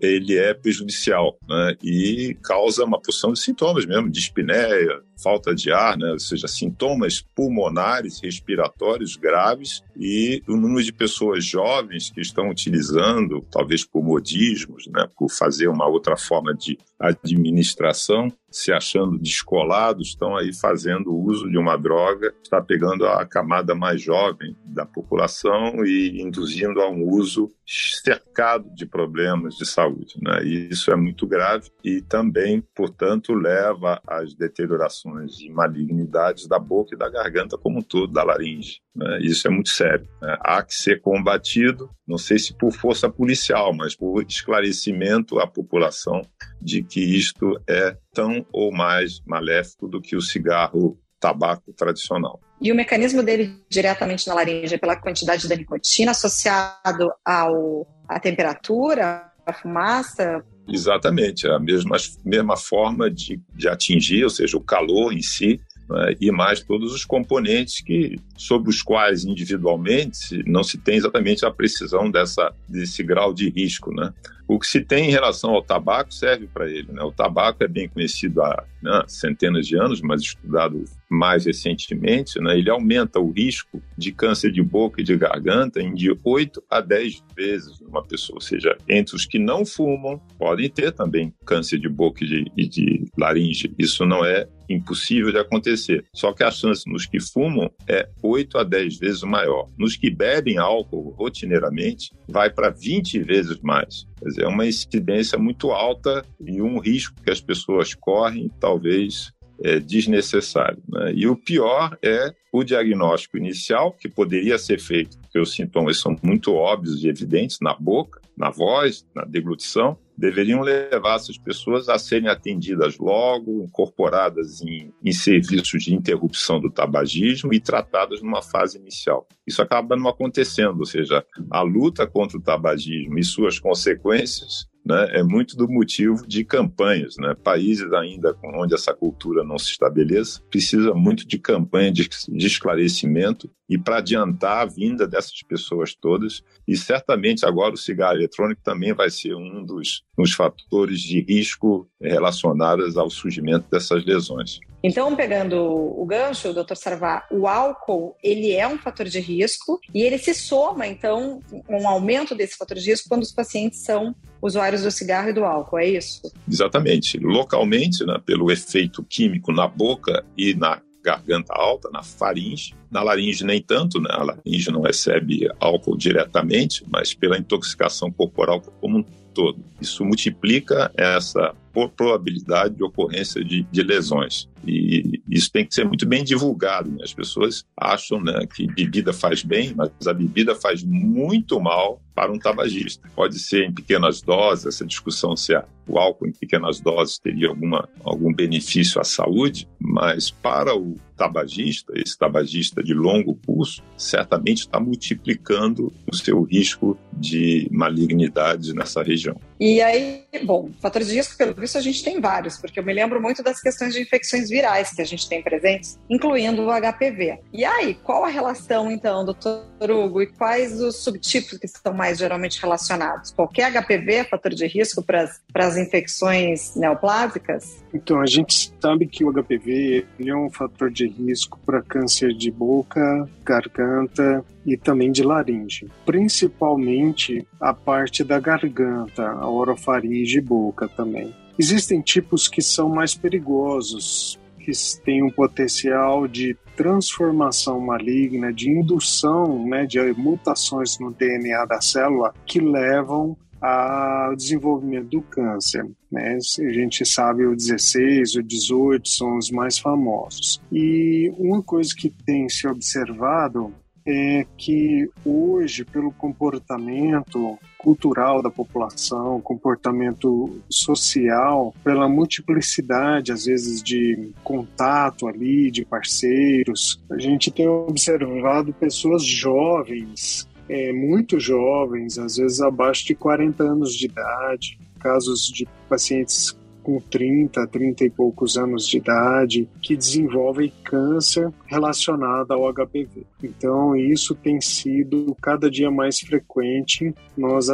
ele 0.01 0.37
é 0.37 0.55
prejudicial 0.55 1.39
né? 1.49 1.77
e 1.83 2.37
causa 2.43 2.85
uma 2.85 3.01
porção 3.01 3.33
de 3.33 3.41
sintomas 3.41 3.85
mesmo, 3.85 4.11
de 4.11 4.19
espinéia, 4.19 5.03
falta 5.23 5.55
de 5.55 5.73
ar, 5.73 5.97
né? 5.97 6.13
ou 6.13 6.19
seja, 6.19 6.47
sintomas 6.47 7.21
pulmonares, 7.35 8.21
respiratórios 8.23 9.17
graves 9.17 9.83
e 9.97 10.43
o 10.49 10.57
número 10.57 10.83
de 10.83 10.93
pessoas 10.93 11.45
jovens 11.45 12.11
que 12.11 12.21
estão 12.21 12.49
utilizando, 12.49 13.45
talvez 13.51 13.85
por 13.85 14.03
modismos, 14.03 14.87
né? 14.89 15.09
por 15.17 15.31
fazer 15.31 15.69
uma 15.69 15.87
outra 15.87 16.17
forma 16.17 16.55
de 16.55 16.79
administração, 16.99 18.33
se 18.51 18.73
achando 18.73 19.19
descolados, 19.19 20.09
estão 20.09 20.37
aí 20.37 20.53
fazendo 20.53 21.15
uso 21.15 21.49
de 21.49 21.59
uma 21.59 21.77
droga, 21.77 22.35
está 22.43 22.61
pegando 22.61 23.07
a 23.07 23.25
camada 23.25 23.75
mais 23.75 24.01
jovem 24.03 24.57
da 24.65 24.85
população 24.85 25.85
e 25.85 26.21
induzindo 26.21 26.81
a 26.81 26.91
um 26.91 27.09
uso 27.09 27.51
cercado 27.67 28.71
de 28.75 28.87
problemas 28.87 29.55
de 29.55 29.67
saúde. 29.67 30.15
Né? 30.21 30.45
E 30.45 30.69
isso 30.71 30.91
é 30.91 30.97
muito 30.97 31.27
grave 31.27 31.71
e 31.85 32.01
também, 32.01 32.63
portanto, 32.75 33.35
leva 33.35 34.01
às 34.07 34.35
deteriorações 34.35 35.41
e 35.41 35.51
malignidades 35.51 36.47
da 36.47 36.59
boca 36.59 36.95
e 36.95 36.99
da 36.99 37.09
garganta 37.09 37.59
como 37.59 37.79
um 37.79 37.83
todo, 37.83 38.13
da 38.13 38.25
laringe. 38.25 38.81
Né? 38.99 39.21
Isso 39.21 39.47
é 39.47 39.51
muito 39.51 39.71
sério. 39.71 40.07
Né? 40.21 40.37
Há 40.41 40.63
que 40.63 40.75
ser 40.75 41.01
combatido, 41.01 41.89
não 42.07 42.19
sei 42.19 42.39
se 42.39 42.53
por 42.53 42.73
força 42.73 43.09
policial, 43.09 43.73
mas 43.73 43.95
por 43.95 44.23
esclarecimento 44.23 45.39
à 45.39 45.47
população 45.47 46.23
de 46.61 46.83
que 46.83 47.01
isto 47.01 47.61
é 47.69 47.97
tão 48.13 48.45
ou 48.53 48.73
mais 48.73 49.21
maléfico 49.25 49.87
do 49.87 50.01
que 50.01 50.17
o 50.17 50.21
cigarro 50.21 50.99
tabaco 51.21 51.73
tradicional. 51.73 52.41
E 52.61 52.73
o 52.73 52.75
mecanismo 52.75 53.23
dele 53.23 53.57
diretamente 53.69 54.27
na 54.27 54.35
laringe 54.35 54.75
é 54.75 54.79
pela 54.79 54.97
quantidade 54.97 55.49
da 55.49 55.55
nicotina 55.55 56.11
associado 56.11 57.13
ao, 57.25 57.87
à 58.09 58.19
temperatura, 58.19 59.31
à 59.47 59.53
fumaça? 59.53 60.45
Exatamente, 60.69 61.49
a 61.49 61.59
mesma, 61.59 61.97
mesma 62.25 62.57
forma 62.57 63.11
de, 63.11 63.41
de 63.55 63.69
atingir, 63.69 64.25
ou 64.25 64.31
seja, 64.31 64.57
o 64.57 64.61
calor 64.61 65.13
em 65.13 65.23
si, 65.23 65.61
né, 65.89 66.15
e 66.21 66.31
mais 66.31 66.61
todos 66.61 66.93
os 66.93 67.05
componentes 67.05 67.81
que, 67.81 68.19
sobre 68.37 68.71
os 68.71 68.83
quais 68.83 69.25
individualmente 69.25 70.43
não 70.47 70.63
se 70.63 70.79
tem 70.79 70.97
exatamente 70.97 71.45
a 71.45 71.51
precisão 71.51 72.11
dessa, 72.11 72.53
desse 72.69 73.03
grau 73.03 73.33
de 73.33 73.49
risco. 73.49 73.95
Né? 73.95 74.13
O 74.49 74.59
que 74.59 74.67
se 74.67 74.81
tem 74.81 75.09
em 75.09 75.13
relação 75.13 75.51
ao 75.51 75.63
tabaco 75.63 76.13
serve 76.13 76.47
para 76.47 76.69
ele. 76.69 76.91
Né? 76.91 77.03
O 77.03 77.13
tabaco 77.13 77.63
é 77.63 77.69
bem 77.69 77.87
conhecido 77.87 78.43
há 78.43 78.65
né, 78.83 79.03
centenas 79.07 79.67
de 79.67 79.77
anos, 79.77 80.01
mas 80.01 80.23
estudado 80.23 80.85
mais 81.11 81.45
recentemente, 81.45 82.41
né, 82.41 82.59
ele 82.59 82.71
aumenta 82.71 83.19
o 83.19 83.31
risco 83.31 83.83
de 83.97 84.13
câncer 84.13 84.51
de 84.51 84.63
boca 84.63 85.01
e 85.01 85.05
de 85.05 85.17
garganta 85.17 85.81
em 85.81 85.95
de 85.95 86.15
8 86.25 86.63
a 86.71 86.81
10 86.81 87.25
vezes 87.37 87.81
numa 87.81 88.03
pessoa. 88.03 88.37
Ou 88.37 88.41
seja, 88.41 88.77
entre 88.89 89.17
os 89.17 89.27
que 89.27 89.39
não 89.39 89.65
fumam, 89.67 90.21
podem 90.39 90.69
ter 90.69 90.93
também 90.93 91.33
câncer 91.45 91.79
de 91.79 91.89
boca 91.89 92.25
e 92.25 92.27
de, 92.27 92.53
e 92.57 92.69
de 92.69 93.05
laringe. 93.19 93.75
Isso 93.79 94.07
não 94.07 94.25
é 94.25 94.47
impossível 94.69 95.33
de 95.33 95.39
acontecer. 95.39 96.05
Só 96.13 96.33
que 96.33 96.45
a 96.45 96.51
chance 96.51 96.89
nos 96.91 97.07
que 97.07 97.21
fumam 97.21 97.71
é 97.87 98.09
8 98.23 98.59
a 98.59 98.65
10 98.65 98.99
vezes 98.99 99.23
maior. 99.23 99.69
Nos 99.79 99.97
que 99.97 100.11
bebem 100.11 100.59
álcool 100.59 101.15
rotineiramente, 101.19 102.13
vai 102.29 102.51
para 102.51 102.71
20 102.71 103.23
vezes 103.23 103.59
mais. 103.61 104.07
Quer 104.19 104.29
dizer, 104.29 104.45
é 104.45 104.49
uma 104.49 104.67
incidência 104.67 105.39
muito 105.39 105.71
alta 105.71 106.25
e 106.41 106.61
um 106.61 106.79
risco 106.79 107.15
que 107.23 107.31
as 107.31 107.41
pessoas 107.41 107.95
correm, 107.95 108.51
talvez 108.61 109.33
é, 109.65 109.81
desnecessário. 109.81 110.83
Né? 110.89 111.13
E 111.15 111.27
o 111.27 111.37
pior 111.37 111.99
é 112.03 112.33
o 112.53 112.63
diagnóstico 112.63 113.37
inicial, 113.37 113.93
que 113.93 114.09
poderia 114.09 114.59
ser 114.59 114.79
feito, 114.81 115.19
porque 115.19 115.39
os 115.39 115.53
sintomas 115.53 115.99
são 115.99 116.17
muito 116.23 116.55
óbvios 116.55 117.03
e 117.03 117.09
evidentes 117.09 117.59
na 117.61 117.75
boca, 117.75 118.21
na 118.37 118.51
voz, 118.51 119.05
na 119.15 119.25
deglutição, 119.25 119.99
deveriam 120.19 120.63
levar 120.63 121.15
essas 121.15 121.39
pessoas 121.39 121.89
a 121.89 121.97
serem 121.97 122.29
atendidas 122.29 122.99
logo, 122.99 123.63
incorporadas 123.63 124.61
em, 124.61 124.93
em 125.03 125.13
serviços 125.13 125.85
de 125.85 125.95
interrupção 125.95 126.61
do 126.61 126.69
tabagismo 126.69 127.55
e 127.55 127.61
tratadas 127.61 128.21
numa 128.21 128.43
fase 128.43 128.79
inicial. 128.79 129.29
Isso 129.47 129.63
acaba 129.63 129.95
não 129.95 130.09
acontecendo, 130.09 130.81
ou 130.81 130.87
seja, 130.87 131.25
a 131.49 131.63
luta 131.63 132.05
contra 132.05 132.37
o 132.37 132.43
tabagismo 132.43 133.17
e 133.17 133.23
suas 133.23 133.61
consequências 133.61 134.67
né, 134.85 135.19
é 135.19 135.23
muito 135.23 135.57
do 135.57 135.69
motivo 135.69 136.27
de 136.27 136.45
campanhas. 136.45 137.17
Né? 137.19 137.35
Países 137.35 137.93
ainda 137.93 138.37
onde 138.43 138.75
essa 138.75 138.95
cultura 138.95 139.45
não 139.45 139.59
se 139.59 139.71
estabeleça, 139.71 140.43
precisa 140.51 140.95
muito 140.95 141.27
de 141.27 141.39
campanha 141.39 141.93
de, 141.93 142.09
de 142.09 142.47
esclarecimento 142.47 143.51
e 143.69 143.77
para 143.77 143.99
adiantar 143.99 144.63
a 144.63 144.65
vinda 144.67 145.07
dessas 145.07 145.43
pessoas 145.43 145.95
todas. 145.95 146.43
E 146.67 146.77
certamente 146.77 147.45
agora 147.45 147.75
o 147.75 147.79
cigarro 147.79 148.17
eletrônico 148.17 148.63
também 148.63 148.95
vai 148.95 149.11
ser 149.11 149.35
um 149.35 149.65
dos, 149.65 150.03
dos 150.17 150.33
fatores 150.33 151.01
de 151.01 151.21
risco 151.21 151.89
relacionados 152.01 152.97
ao 152.97 153.11
surgimento 153.11 153.69
dessas 153.71 154.05
lesões. 154.05 154.61
Então, 154.83 155.15
pegando 155.17 155.57
o 155.57 156.05
gancho, 156.07 156.53
doutor 156.53 156.77
Sarvá, 156.77 157.27
o 157.31 157.49
álcool 157.49 158.17
ele 158.23 158.53
é 158.53 158.67
um 158.67 158.79
fator 158.79 159.07
de 159.07 159.19
risco 159.19 159.81
e 159.93 160.03
ele 160.03 160.19
se 160.19 160.33
soma, 160.35 160.87
então, 160.87 161.43
um 161.69 161.89
aumento 161.89 162.35
desse 162.35 162.57
fator 162.57 162.77
de 162.77 162.91
risco 162.91 163.09
quando 163.09 163.23
os 163.23 163.33
pacientes 163.33 163.83
são 163.83 164.15
usuários 164.41 164.83
do 164.83 164.91
cigarro 164.91 165.31
e 165.31 165.33
do 165.33 165.45
álcool, 165.45 165.79
é 165.79 165.89
isso? 165.89 166.23
Exatamente. 166.49 167.19
Localmente, 167.19 168.05
né, 168.07 168.21
pelo 168.25 168.51
efeito 168.53 169.03
químico 169.03 169.53
na 169.53 169.67
boca 169.67 170.25
e 170.37 170.55
na 170.55 170.81
garganta 171.03 171.55
alta, 171.55 171.89
na 171.91 172.03
faringe. 172.03 172.75
Na 172.91 173.03
laringe 173.03 173.45
nem 173.45 173.63
tanto, 173.63 174.01
né? 174.01 174.09
A 174.11 174.23
laringe 174.23 174.71
não 174.71 174.83
recebe 174.83 175.49
álcool 175.59 175.97
diretamente, 175.97 176.85
mas 176.89 177.15
pela 177.15 177.39
intoxicação 177.39 178.11
corporal 178.11 178.61
como 178.81 178.99
um 178.99 179.05
todo. 179.33 179.65
Isso 179.81 180.05
multiplica 180.05 180.91
essa 180.97 181.55
probabilidade 181.87 182.77
de 182.77 182.83
ocorrência 182.83 183.45
de, 183.45 183.63
de 183.71 183.83
lesões. 183.83 184.49
E 184.67 185.21
isso 185.29 185.51
tem 185.53 185.65
que 185.65 185.75
ser 185.75 185.85
muito 185.85 186.07
bem 186.07 186.25
divulgado. 186.25 186.91
Né? 186.91 186.99
As 187.03 187.13
pessoas 187.13 187.65
acham 187.77 188.21
né, 188.21 188.47
que 188.55 188.67
bebida 188.67 189.13
faz 189.13 189.43
bem, 189.43 189.75
mas 189.75 189.91
a 190.07 190.13
bebida 190.13 190.55
faz 190.55 190.83
muito 190.83 191.61
mal 191.61 192.01
para 192.15 192.33
um 192.33 192.39
tabagista. 192.39 193.09
Pode 193.15 193.39
ser 193.39 193.67
em 193.67 193.73
pequenas 193.73 194.21
doses, 194.21 194.67
essa 194.67 194.85
discussão 194.85 195.37
se 195.37 195.55
o 195.87 195.99
álcool 195.99 196.27
em 196.27 196.33
pequenas 196.33 196.81
doses 196.81 197.19
teria 197.19 197.49
alguma, 197.49 197.89
algum 198.03 198.33
benefício 198.33 199.01
à 199.01 199.05
saúde, 199.05 199.69
mas 199.81 200.31
para 200.31 200.77
o 200.77 200.97
tabagista, 201.17 201.93
esse 201.97 202.17
tabagista 202.17 202.83
de 202.83 202.93
longo 202.95 203.35
curso, 203.47 203.83
certamente 203.97 204.61
está 204.61 204.79
multiplicando 204.79 205.93
o 206.11 206.15
seu 206.15 206.43
risco 206.43 206.99
de 207.13 207.69
malignidade 207.71 208.75
nessa 208.75 209.03
região. 209.03 209.41
E 209.59 209.81
aí, 209.81 210.25
bom, 210.45 210.71
fatores 210.81 211.09
de 211.09 211.17
risco, 211.17 211.37
pelo 211.37 211.55
visto, 211.55 211.68
a 211.77 211.81
gente 211.81 212.03
tem 212.03 212.21
vários, 212.21 212.57
porque 212.57 212.79
eu 212.79 212.85
me 212.85 212.93
lembro 212.93 213.21
muito 213.21 213.43
das 213.43 213.61
questões 213.61 213.95
de 213.95 214.01
infecções 214.01 214.49
virais 214.49 214.95
que 214.95 215.03
a 215.03 215.05
gente 215.05 215.29
tem 215.29 215.43
presentes, 215.43 215.99
incluindo 216.09 216.63
o 216.63 216.71
HPV. 216.71 217.41
E 217.53 217.65
aí, 217.65 217.95
qual 217.95 218.25
a 218.25 218.29
relação, 218.29 218.91
então, 218.91 219.25
doutor 219.25 219.65
Hugo, 219.81 220.23
e 220.23 220.27
quais 220.27 220.81
os 220.81 220.97
subtipos 220.97 221.59
que 221.59 221.67
estão 221.67 221.93
mais 221.93 222.19
geralmente 222.19 222.61
relacionados? 222.61 223.33
Qualquer 223.33 223.73
HPV 223.73 224.15
é 224.15 224.25
fator 224.25 224.55
de 224.55 224.67
risco 224.67 225.03
para 225.03 225.29
as 225.55 225.77
infecções 225.77 226.75
neoplásicas? 226.77 227.85
Então, 227.93 228.21
a 228.21 228.27
gente 228.27 228.73
sabe 228.81 229.07
que 229.07 229.25
o 229.25 229.33
HPV 229.33 230.07
é 230.25 230.35
um 230.35 230.51
fator 230.51 230.91
de 230.91 231.07
risco 231.07 231.59
para 231.65 231.83
câncer 231.83 232.33
de 232.33 232.51
boca, 232.51 233.29
garganta 233.45 234.45
e 234.65 234.77
também 234.77 235.11
de 235.11 235.23
laringe, 235.23 235.89
principalmente 236.05 237.47
a 237.59 237.73
parte 237.73 238.23
da 238.23 238.39
garganta, 238.39 239.27
a 239.27 239.49
orofaringe 239.49 240.39
e 240.39 240.43
boca 240.43 240.89
também. 240.89 241.35
Existem 241.59 242.01
tipos 242.01 242.47
que 242.47 242.63
são 242.63 242.89
mais 242.89 243.15
perigosos, 243.15 244.39
que 244.59 244.71
têm 245.05 245.25
um 245.25 245.31
potencial 245.31 246.29
de 246.29 246.57
transformação 246.77 247.81
maligna, 247.81 248.53
de 248.53 248.71
indução 248.71 249.67
né, 249.67 249.85
de 249.85 249.99
mutações 250.13 250.99
no 251.01 251.11
DNA 251.11 251.65
da 251.65 251.81
célula 251.81 252.33
que 252.47 252.61
levam 252.61 253.37
ao 253.61 254.37
desenvolvimento 254.37 255.09
do 255.09 255.23
câncer. 255.23 255.85
Né? 256.13 256.37
A 256.37 256.73
gente 256.73 257.05
sabe 257.05 257.45
o 257.45 257.57
16, 257.57 258.37
o 258.37 258.43
18 258.43 259.09
são 259.09 259.37
os 259.37 259.51
mais 259.51 259.79
famosos. 259.79 260.63
E 260.71 261.33
uma 261.37 261.63
coisa 261.63 261.93
que 261.97 262.11
tem 262.25 262.49
se 262.49 262.69
observado 262.69 263.75
é 264.11 264.47
que 264.57 265.07
hoje, 265.23 265.85
pelo 265.85 266.11
comportamento 266.11 267.59
cultural 267.77 268.43
da 268.43 268.51
população, 268.51 269.39
comportamento 269.41 270.59
social, 270.69 271.75
pela 271.85 272.09
multiplicidade, 272.09 273.33
às 273.33 273.45
vezes, 273.45 273.83
de 273.83 274.33
contato 274.43 275.29
ali, 275.29 275.71
de 275.71 275.85
parceiros, 275.85 276.99
a 277.11 277.19
gente 277.19 277.51
tem 277.51 277.69
observado 277.69 278.73
pessoas 278.73 279.23
jovens 279.23 280.49
é, 280.69 280.93
muito 280.93 281.41
jovens, 281.41 282.19
às 282.19 282.37
vezes 282.37 282.61
abaixo 282.61 283.07
de 283.07 283.15
40 283.15 283.63
anos 283.63 283.95
de 283.95 284.07
idade, 284.07 284.79
casos 285.01 285.47
de 285.47 285.67
pacientes 285.89 286.58
com 286.89 286.99
30, 286.99 287.67
30 287.67 288.05
e 288.07 288.11
poucos 288.11 288.57
anos 288.57 288.89
de 288.89 288.97
idade, 288.97 289.69
que 289.83 289.95
desenvolvem 289.95 290.73
câncer 290.83 291.53
relacionado 291.67 292.53
ao 292.53 292.73
HPV. 292.73 293.27
Então, 293.45 293.95
isso 293.95 294.35
tem 294.35 294.59
sido 294.59 295.37
cada 295.43 295.71
dia 295.71 295.91
mais 295.91 296.19
frequente 296.19 297.15
nós 297.37 297.69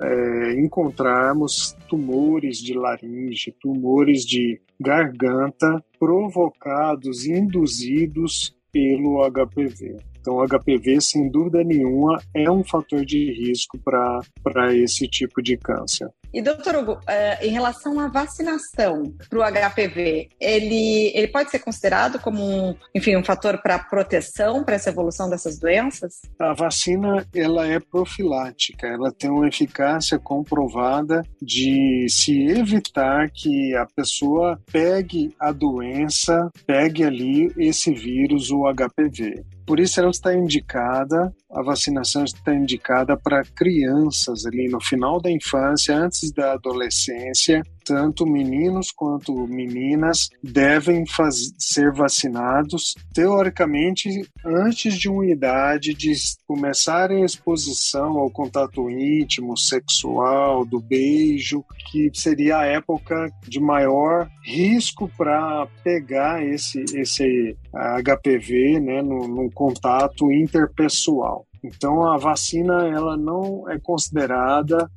é, 0.00 0.54
encontrarmos 0.54 1.76
tumores 1.88 2.58
de 2.58 2.72
laringe, 2.72 3.52
tumores 3.60 4.24
de 4.24 4.60
garganta 4.80 5.84
provocados, 5.98 7.26
induzidos 7.26 8.56
pelo 8.70 9.28
HPV. 9.28 9.96
Então, 10.20 10.36
o 10.36 10.46
HPV, 10.46 11.00
sem 11.00 11.28
dúvida 11.28 11.64
nenhuma, 11.64 12.22
é 12.32 12.48
um 12.48 12.62
fator 12.62 13.04
de 13.04 13.32
risco 13.32 13.76
para 13.82 14.72
esse 14.76 15.08
tipo 15.08 15.42
de 15.42 15.56
câncer. 15.56 16.08
E, 16.32 16.40
doutor 16.40 16.76
Hugo, 16.76 17.00
é, 17.06 17.46
em 17.46 17.50
relação 17.50 17.98
à 17.98 18.08
vacinação 18.08 19.02
para 19.28 19.38
o 19.38 19.42
HPV, 19.42 20.28
ele, 20.40 21.12
ele 21.14 21.28
pode 21.28 21.50
ser 21.50 21.58
considerado 21.58 22.20
como 22.20 22.40
um, 22.42 22.76
enfim, 22.94 23.16
um 23.16 23.24
fator 23.24 23.60
para 23.60 23.78
proteção 23.78 24.62
para 24.64 24.76
essa 24.76 24.90
evolução 24.90 25.28
dessas 25.28 25.58
doenças? 25.58 26.20
A 26.38 26.52
vacina 26.52 27.26
ela 27.34 27.66
é 27.66 27.80
profilática, 27.80 28.86
ela 28.86 29.12
tem 29.12 29.30
uma 29.30 29.48
eficácia 29.48 30.18
comprovada 30.18 31.22
de 31.42 32.06
se 32.08 32.46
evitar 32.46 33.30
que 33.30 33.74
a 33.74 33.86
pessoa 33.86 34.60
pegue 34.70 35.34
a 35.38 35.52
doença, 35.52 36.50
pegue 36.66 37.04
ali 37.04 37.52
esse 37.58 37.92
vírus, 37.92 38.50
o 38.50 38.64
HPV. 38.72 39.44
Por 39.70 39.78
isso 39.78 40.00
ela 40.00 40.10
está 40.10 40.34
indicada, 40.34 41.32
a 41.48 41.62
vacinação 41.62 42.24
está 42.24 42.52
indicada 42.52 43.16
para 43.16 43.44
crianças 43.54 44.44
ali 44.44 44.68
no 44.68 44.80
final 44.80 45.20
da 45.20 45.30
infância, 45.30 45.96
antes 45.96 46.32
da 46.32 46.54
adolescência, 46.54 47.62
tanto 47.84 48.26
meninos 48.26 48.90
quanto 48.90 49.46
meninas 49.46 50.28
devem 50.42 51.06
faz, 51.06 51.52
ser 51.58 51.92
vacinados, 51.92 52.94
teoricamente, 53.14 54.08
antes 54.44 54.94
de 54.94 55.08
uma 55.08 55.26
idade 55.26 55.94
de 55.94 56.12
começarem 56.46 57.22
a 57.22 57.26
exposição 57.26 58.18
ao 58.18 58.30
contato 58.30 58.90
íntimo, 58.90 59.56
sexual, 59.56 60.64
do 60.64 60.80
beijo, 60.80 61.64
que 61.90 62.10
seria 62.14 62.58
a 62.58 62.66
época 62.66 63.30
de 63.46 63.60
maior 63.60 64.28
risco 64.44 65.10
para 65.16 65.66
pegar 65.82 66.44
esse, 66.44 66.84
esse 66.94 67.56
HPV 67.72 68.80
né, 68.80 69.02
no, 69.02 69.28
no 69.28 69.50
contato 69.50 70.30
interpessoal. 70.32 71.46
Então 71.62 72.10
a 72.10 72.16
vacina 72.16 72.86
ela 72.88 73.16
não 73.16 73.68
é 73.68 73.78
considerada 73.78 74.90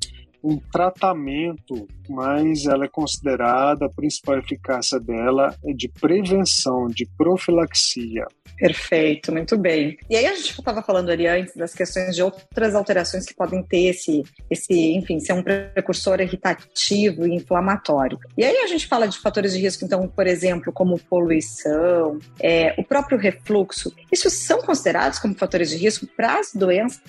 um 0.43 0.57
tratamento, 0.57 1.87
mas 2.09 2.65
ela 2.65 2.85
é 2.85 2.87
considerada, 2.87 3.85
a 3.85 3.89
principal 3.89 4.37
eficácia 4.37 4.99
dela 4.99 5.55
é 5.63 5.71
de 5.71 5.87
prevenção, 5.87 6.87
de 6.87 7.05
profilaxia. 7.17 8.27
Perfeito, 8.57 9.31
muito 9.31 9.57
bem. 9.57 9.97
E 10.09 10.15
aí 10.15 10.25
a 10.25 10.35
gente 10.35 10.51
estava 10.51 10.81
falando 10.81 11.09
ali 11.09 11.27
antes 11.27 11.55
das 11.55 11.73
questões 11.73 12.15
de 12.15 12.21
outras 12.21 12.75
alterações 12.75 13.25
que 13.25 13.33
podem 13.33 13.63
ter 13.63 13.89
esse, 13.89 14.23
esse, 14.49 14.93
enfim, 14.93 15.19
ser 15.19 15.33
um 15.33 15.43
precursor 15.43 16.21
irritativo 16.21 17.25
e 17.25 17.35
inflamatório. 17.35 18.19
E 18.37 18.43
aí 18.43 18.57
a 18.57 18.67
gente 18.67 18.87
fala 18.87 19.07
de 19.07 19.17
fatores 19.17 19.53
de 19.53 19.59
risco, 19.59 19.83
então, 19.83 20.07
por 20.07 20.27
exemplo, 20.27 20.71
como 20.71 20.99
poluição, 20.99 22.19
é, 22.39 22.75
o 22.77 22.83
próprio 22.83 23.17
refluxo. 23.17 23.93
Isso 24.11 24.29
são 24.29 24.61
considerados 24.61 25.19
como 25.19 25.35
fatores 25.35 25.69
de 25.69 25.77
risco 25.77 26.05
para 26.15 26.39
as 26.39 26.53
doenças 26.53 27.01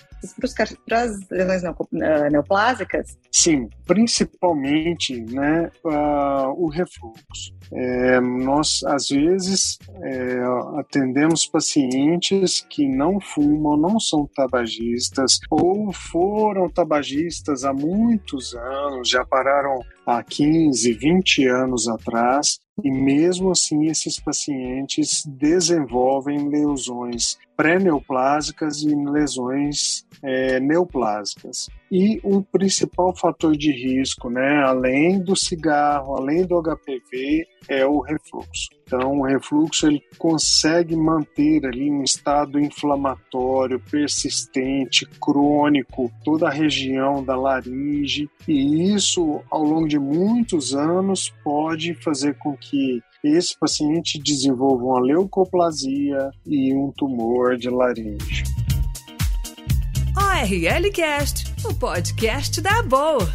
para 0.86 1.02
as 1.02 1.28
lesões 1.30 1.64
ah, 1.64 2.30
neoplásicas? 2.30 3.18
Sim, 3.32 3.68
principalmente 3.86 5.20
né, 5.20 5.70
uh, 5.84 6.50
o 6.56 6.68
refluxo. 6.68 7.54
É, 7.72 8.20
nós, 8.20 8.82
às 8.84 9.08
vezes, 9.08 9.78
é, 10.02 10.38
atendemos 10.78 11.46
pacientes 11.46 12.64
que 12.68 12.86
não 12.86 13.18
fumam, 13.20 13.76
não 13.76 13.98
são 13.98 14.28
tabagistas, 14.34 15.38
ou 15.50 15.92
foram 15.92 16.68
tabagistas 16.68 17.64
há 17.64 17.72
muitos 17.72 18.54
anos, 18.54 19.08
já 19.08 19.24
pararam 19.24 19.80
há 20.06 20.22
15, 20.22 20.92
20 20.92 21.48
anos 21.48 21.88
atrás, 21.88 22.58
e 22.82 22.90
mesmo 22.90 23.50
assim 23.50 23.86
esses 23.86 24.18
pacientes 24.18 25.22
desenvolvem 25.26 26.48
lesões 26.48 27.38
pré-neoplásicas 27.56 28.82
e 28.82 28.94
lesões 28.94 30.04
é, 30.22 30.58
neoplásicas. 30.60 31.68
E 31.90 32.20
o 32.24 32.42
principal 32.42 33.14
fator 33.16 33.56
de 33.56 33.70
risco, 33.70 34.28
né, 34.28 34.62
além 34.64 35.22
do 35.22 35.36
cigarro, 35.36 36.16
além 36.16 36.44
do 36.44 36.60
HPV, 36.60 37.46
é 37.68 37.86
o 37.86 38.00
refluxo. 38.00 38.68
Então, 38.86 39.20
o 39.20 39.22
refluxo 39.22 39.86
ele 39.86 40.02
consegue 40.18 40.96
manter 40.96 41.64
ali 41.64 41.90
um 41.90 42.02
estado 42.02 42.58
inflamatório 42.58 43.80
persistente, 43.90 45.06
crônico, 45.20 46.10
toda 46.24 46.48
a 46.48 46.52
região 46.52 47.24
da 47.24 47.36
laringe, 47.36 48.28
e 48.46 48.92
isso 48.92 49.42
ao 49.50 49.62
longo 49.62 49.88
de 49.88 49.98
muitos 49.98 50.74
anos 50.74 51.32
pode 51.42 51.94
fazer 51.94 52.36
com 52.38 52.56
que 52.56 53.02
esse 53.24 53.58
paciente 53.58 54.18
desenvolva 54.18 54.84
uma 54.84 55.00
leucoplasia 55.00 56.30
e 56.46 56.74
um 56.74 56.92
tumor 56.92 57.56
de 57.56 57.70
laringe. 57.70 58.44
ORL 60.14 60.92
Cast, 60.92 61.46
o 61.64 61.74
podcast 61.74 62.60
da 62.60 62.82
boa. 62.82 63.26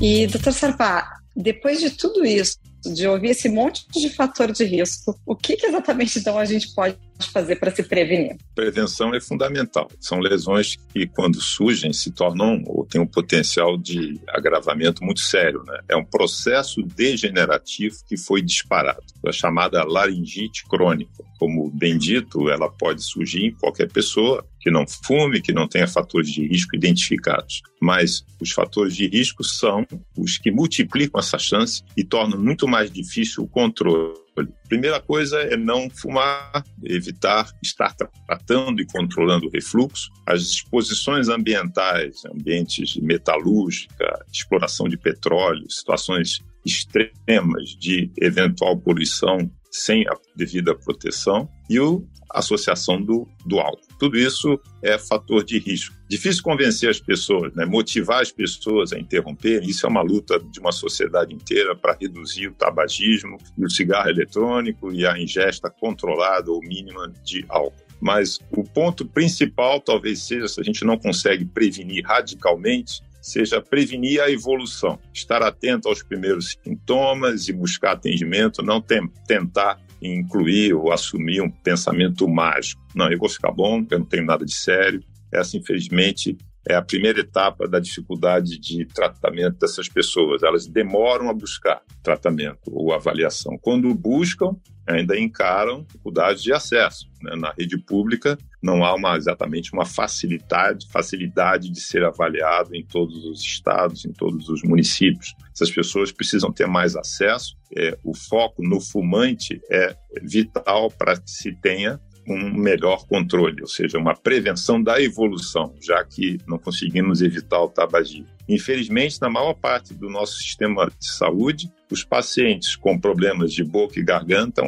E, 0.00 0.26
doutor 0.26 0.52
Sarpá, 0.52 1.20
depois 1.36 1.80
de 1.80 1.90
tudo 1.90 2.24
isso, 2.24 2.58
de 2.84 3.06
ouvir 3.06 3.30
esse 3.30 3.48
monte 3.48 3.86
de 3.92 4.10
fator 4.10 4.50
de 4.50 4.64
risco, 4.64 5.18
o 5.24 5.36
que, 5.36 5.56
que 5.56 5.66
exatamente 5.66 6.18
então 6.18 6.36
a 6.36 6.44
gente 6.44 6.74
pode 6.74 6.98
fazer 7.32 7.56
para 7.56 7.70
se 7.70 7.82
prevenir? 7.82 8.36
Prevenção 8.54 9.14
é 9.14 9.20
fundamental. 9.20 9.88
São 10.00 10.18
lesões 10.18 10.76
que, 10.92 11.06
quando 11.06 11.40
surgem, 11.40 11.92
se 11.92 12.10
tornam 12.10 12.62
ou 12.66 12.84
têm 12.84 13.00
um 13.00 13.06
potencial 13.06 13.76
de 13.76 14.20
agravamento 14.28 15.04
muito 15.04 15.20
sério. 15.20 15.62
Né? 15.64 15.78
É 15.88 15.96
um 15.96 16.04
processo 16.04 16.82
degenerativo 16.82 17.96
que 18.08 18.16
foi 18.16 18.42
disparado, 18.42 19.02
a 19.26 19.32
chamada 19.32 19.84
laringite 19.84 20.64
crônica. 20.68 21.24
Como 21.38 21.70
bem 21.70 21.98
dito, 21.98 22.48
ela 22.48 22.70
pode 22.70 23.02
surgir 23.02 23.46
em 23.46 23.54
qualquer 23.54 23.90
pessoa 23.90 24.44
que 24.60 24.70
não 24.70 24.86
fume, 24.86 25.42
que 25.42 25.52
não 25.52 25.68
tenha 25.68 25.86
fatores 25.86 26.30
de 26.30 26.46
risco 26.46 26.74
identificados. 26.74 27.60
Mas 27.80 28.24
os 28.40 28.50
fatores 28.50 28.96
de 28.96 29.06
risco 29.06 29.44
são 29.44 29.86
os 30.16 30.38
que 30.38 30.50
multiplicam 30.50 31.20
essa 31.20 31.38
chance 31.38 31.82
e 31.96 32.02
tornam 32.02 32.38
muito 32.38 32.66
mais 32.66 32.90
difícil 32.90 33.44
o 33.44 33.48
controle 33.48 34.23
Primeira 34.68 35.00
coisa 35.00 35.38
é 35.40 35.56
não 35.56 35.88
fumar, 35.88 36.64
evitar 36.82 37.50
estar 37.62 37.94
tratando 37.94 38.80
e 38.80 38.86
controlando 38.86 39.46
o 39.46 39.50
refluxo. 39.50 40.10
As 40.26 40.42
exposições 40.42 41.28
ambientais, 41.28 42.24
ambientes 42.24 42.90
de 42.90 43.02
metalúrgica, 43.02 44.24
exploração 44.32 44.88
de 44.88 44.96
petróleo, 44.96 45.70
situações 45.70 46.40
extremas 46.64 47.76
de 47.78 48.10
eventual 48.20 48.76
poluição 48.76 49.50
sem 49.74 50.06
a 50.06 50.14
devida 50.36 50.72
proteção 50.72 51.48
e 51.68 51.80
a 51.80 52.38
associação 52.38 53.02
do, 53.02 53.26
do 53.44 53.58
álcool. 53.58 53.82
Tudo 53.98 54.16
isso 54.16 54.56
é 54.80 54.96
fator 54.96 55.42
de 55.42 55.58
risco. 55.58 55.96
Difícil 56.08 56.44
convencer 56.44 56.90
as 56.90 57.00
pessoas, 57.00 57.52
né? 57.54 57.64
motivar 57.64 58.22
as 58.22 58.30
pessoas 58.30 58.92
a 58.92 58.98
interromperem. 59.00 59.68
Isso 59.68 59.84
é 59.84 59.88
uma 59.88 60.00
luta 60.00 60.38
de 60.38 60.60
uma 60.60 60.70
sociedade 60.70 61.34
inteira 61.34 61.74
para 61.74 61.96
reduzir 62.00 62.46
o 62.46 62.54
tabagismo 62.54 63.36
e 63.58 63.64
o 63.64 63.70
cigarro 63.70 64.08
eletrônico 64.08 64.92
e 64.92 65.04
a 65.04 65.18
ingesta 65.18 65.68
controlada 65.68 66.52
ou 66.52 66.60
mínima 66.60 67.12
de 67.24 67.44
álcool. 67.48 67.82
Mas 68.00 68.38
o 68.52 68.62
ponto 68.62 69.04
principal 69.04 69.80
talvez 69.80 70.22
seja, 70.22 70.46
se 70.46 70.60
a 70.60 70.64
gente 70.64 70.84
não 70.84 70.96
consegue 70.96 71.44
prevenir 71.44 72.04
radicalmente, 72.04 73.02
seja 73.24 73.58
prevenir 73.58 74.20
a 74.20 74.30
evolução, 74.30 74.98
estar 75.10 75.42
atento 75.42 75.88
aos 75.88 76.02
primeiros 76.02 76.58
sintomas 76.62 77.48
e 77.48 77.54
buscar 77.54 77.92
atendimento, 77.92 78.62
não 78.62 78.82
tem, 78.82 79.08
tentar 79.26 79.80
incluir 80.02 80.74
ou 80.74 80.92
assumir 80.92 81.40
um 81.40 81.48
pensamento 81.48 82.28
mágico. 82.28 82.82
Não, 82.94 83.10
eu 83.10 83.18
vou 83.18 83.30
ficar 83.30 83.50
bom, 83.50 83.82
eu 83.90 83.98
não 83.98 84.06
tenho 84.06 84.26
nada 84.26 84.44
de 84.44 84.54
sério. 84.54 85.02
Essa, 85.32 85.56
infelizmente, 85.56 86.36
é 86.68 86.74
a 86.74 86.82
primeira 86.82 87.20
etapa 87.20 87.68
da 87.68 87.78
dificuldade 87.78 88.58
de 88.58 88.86
tratamento 88.86 89.58
dessas 89.58 89.88
pessoas. 89.88 90.42
Elas 90.42 90.66
demoram 90.66 91.28
a 91.28 91.34
buscar 91.34 91.82
tratamento 92.02 92.70
ou 92.72 92.92
avaliação. 92.92 93.58
Quando 93.60 93.94
buscam, 93.94 94.56
ainda 94.86 95.18
encaram 95.18 95.82
dificuldades 95.82 96.42
de 96.42 96.52
acesso. 96.52 97.08
Né? 97.22 97.36
Na 97.36 97.52
rede 97.58 97.78
pública, 97.78 98.38
não 98.62 98.84
há 98.84 98.94
uma, 98.94 99.16
exatamente 99.16 99.72
uma 99.72 99.84
facilidade, 99.84 100.86
facilidade 100.90 101.70
de 101.70 101.80
ser 101.80 102.04
avaliado 102.04 102.74
em 102.74 102.84
todos 102.84 103.24
os 103.24 103.40
estados, 103.40 104.04
em 104.04 104.12
todos 104.12 104.48
os 104.48 104.62
municípios. 104.62 105.34
Essas 105.52 105.70
pessoas 105.70 106.12
precisam 106.12 106.52
ter 106.52 106.66
mais 106.66 106.96
acesso. 106.96 107.56
É, 107.76 107.96
o 108.02 108.14
foco 108.14 108.62
no 108.62 108.80
fumante 108.80 109.60
é 109.70 109.96
vital 110.22 110.90
para 110.90 111.16
que 111.16 111.30
se 111.30 111.52
tenha 111.60 112.00
um 112.28 112.52
melhor 112.52 113.06
controle, 113.06 113.60
ou 113.60 113.68
seja, 113.68 113.98
uma 113.98 114.14
prevenção 114.14 114.82
da 114.82 115.00
evolução, 115.00 115.74
já 115.80 116.02
que 116.04 116.38
não 116.46 116.58
conseguimos 116.58 117.22
evitar 117.22 117.60
o 117.60 117.68
tabagismo. 117.68 118.26
Infelizmente, 118.48 119.20
na 119.20 119.30
maior 119.30 119.54
parte 119.54 119.94
do 119.94 120.10
nosso 120.10 120.38
sistema 120.38 120.86
de 120.86 121.08
saúde, 121.08 121.70
os 121.90 122.04
pacientes 122.04 122.76
com 122.76 122.98
problemas 122.98 123.52
de 123.52 123.64
boca 123.64 123.98
e 123.98 124.02
garganta 124.02 124.62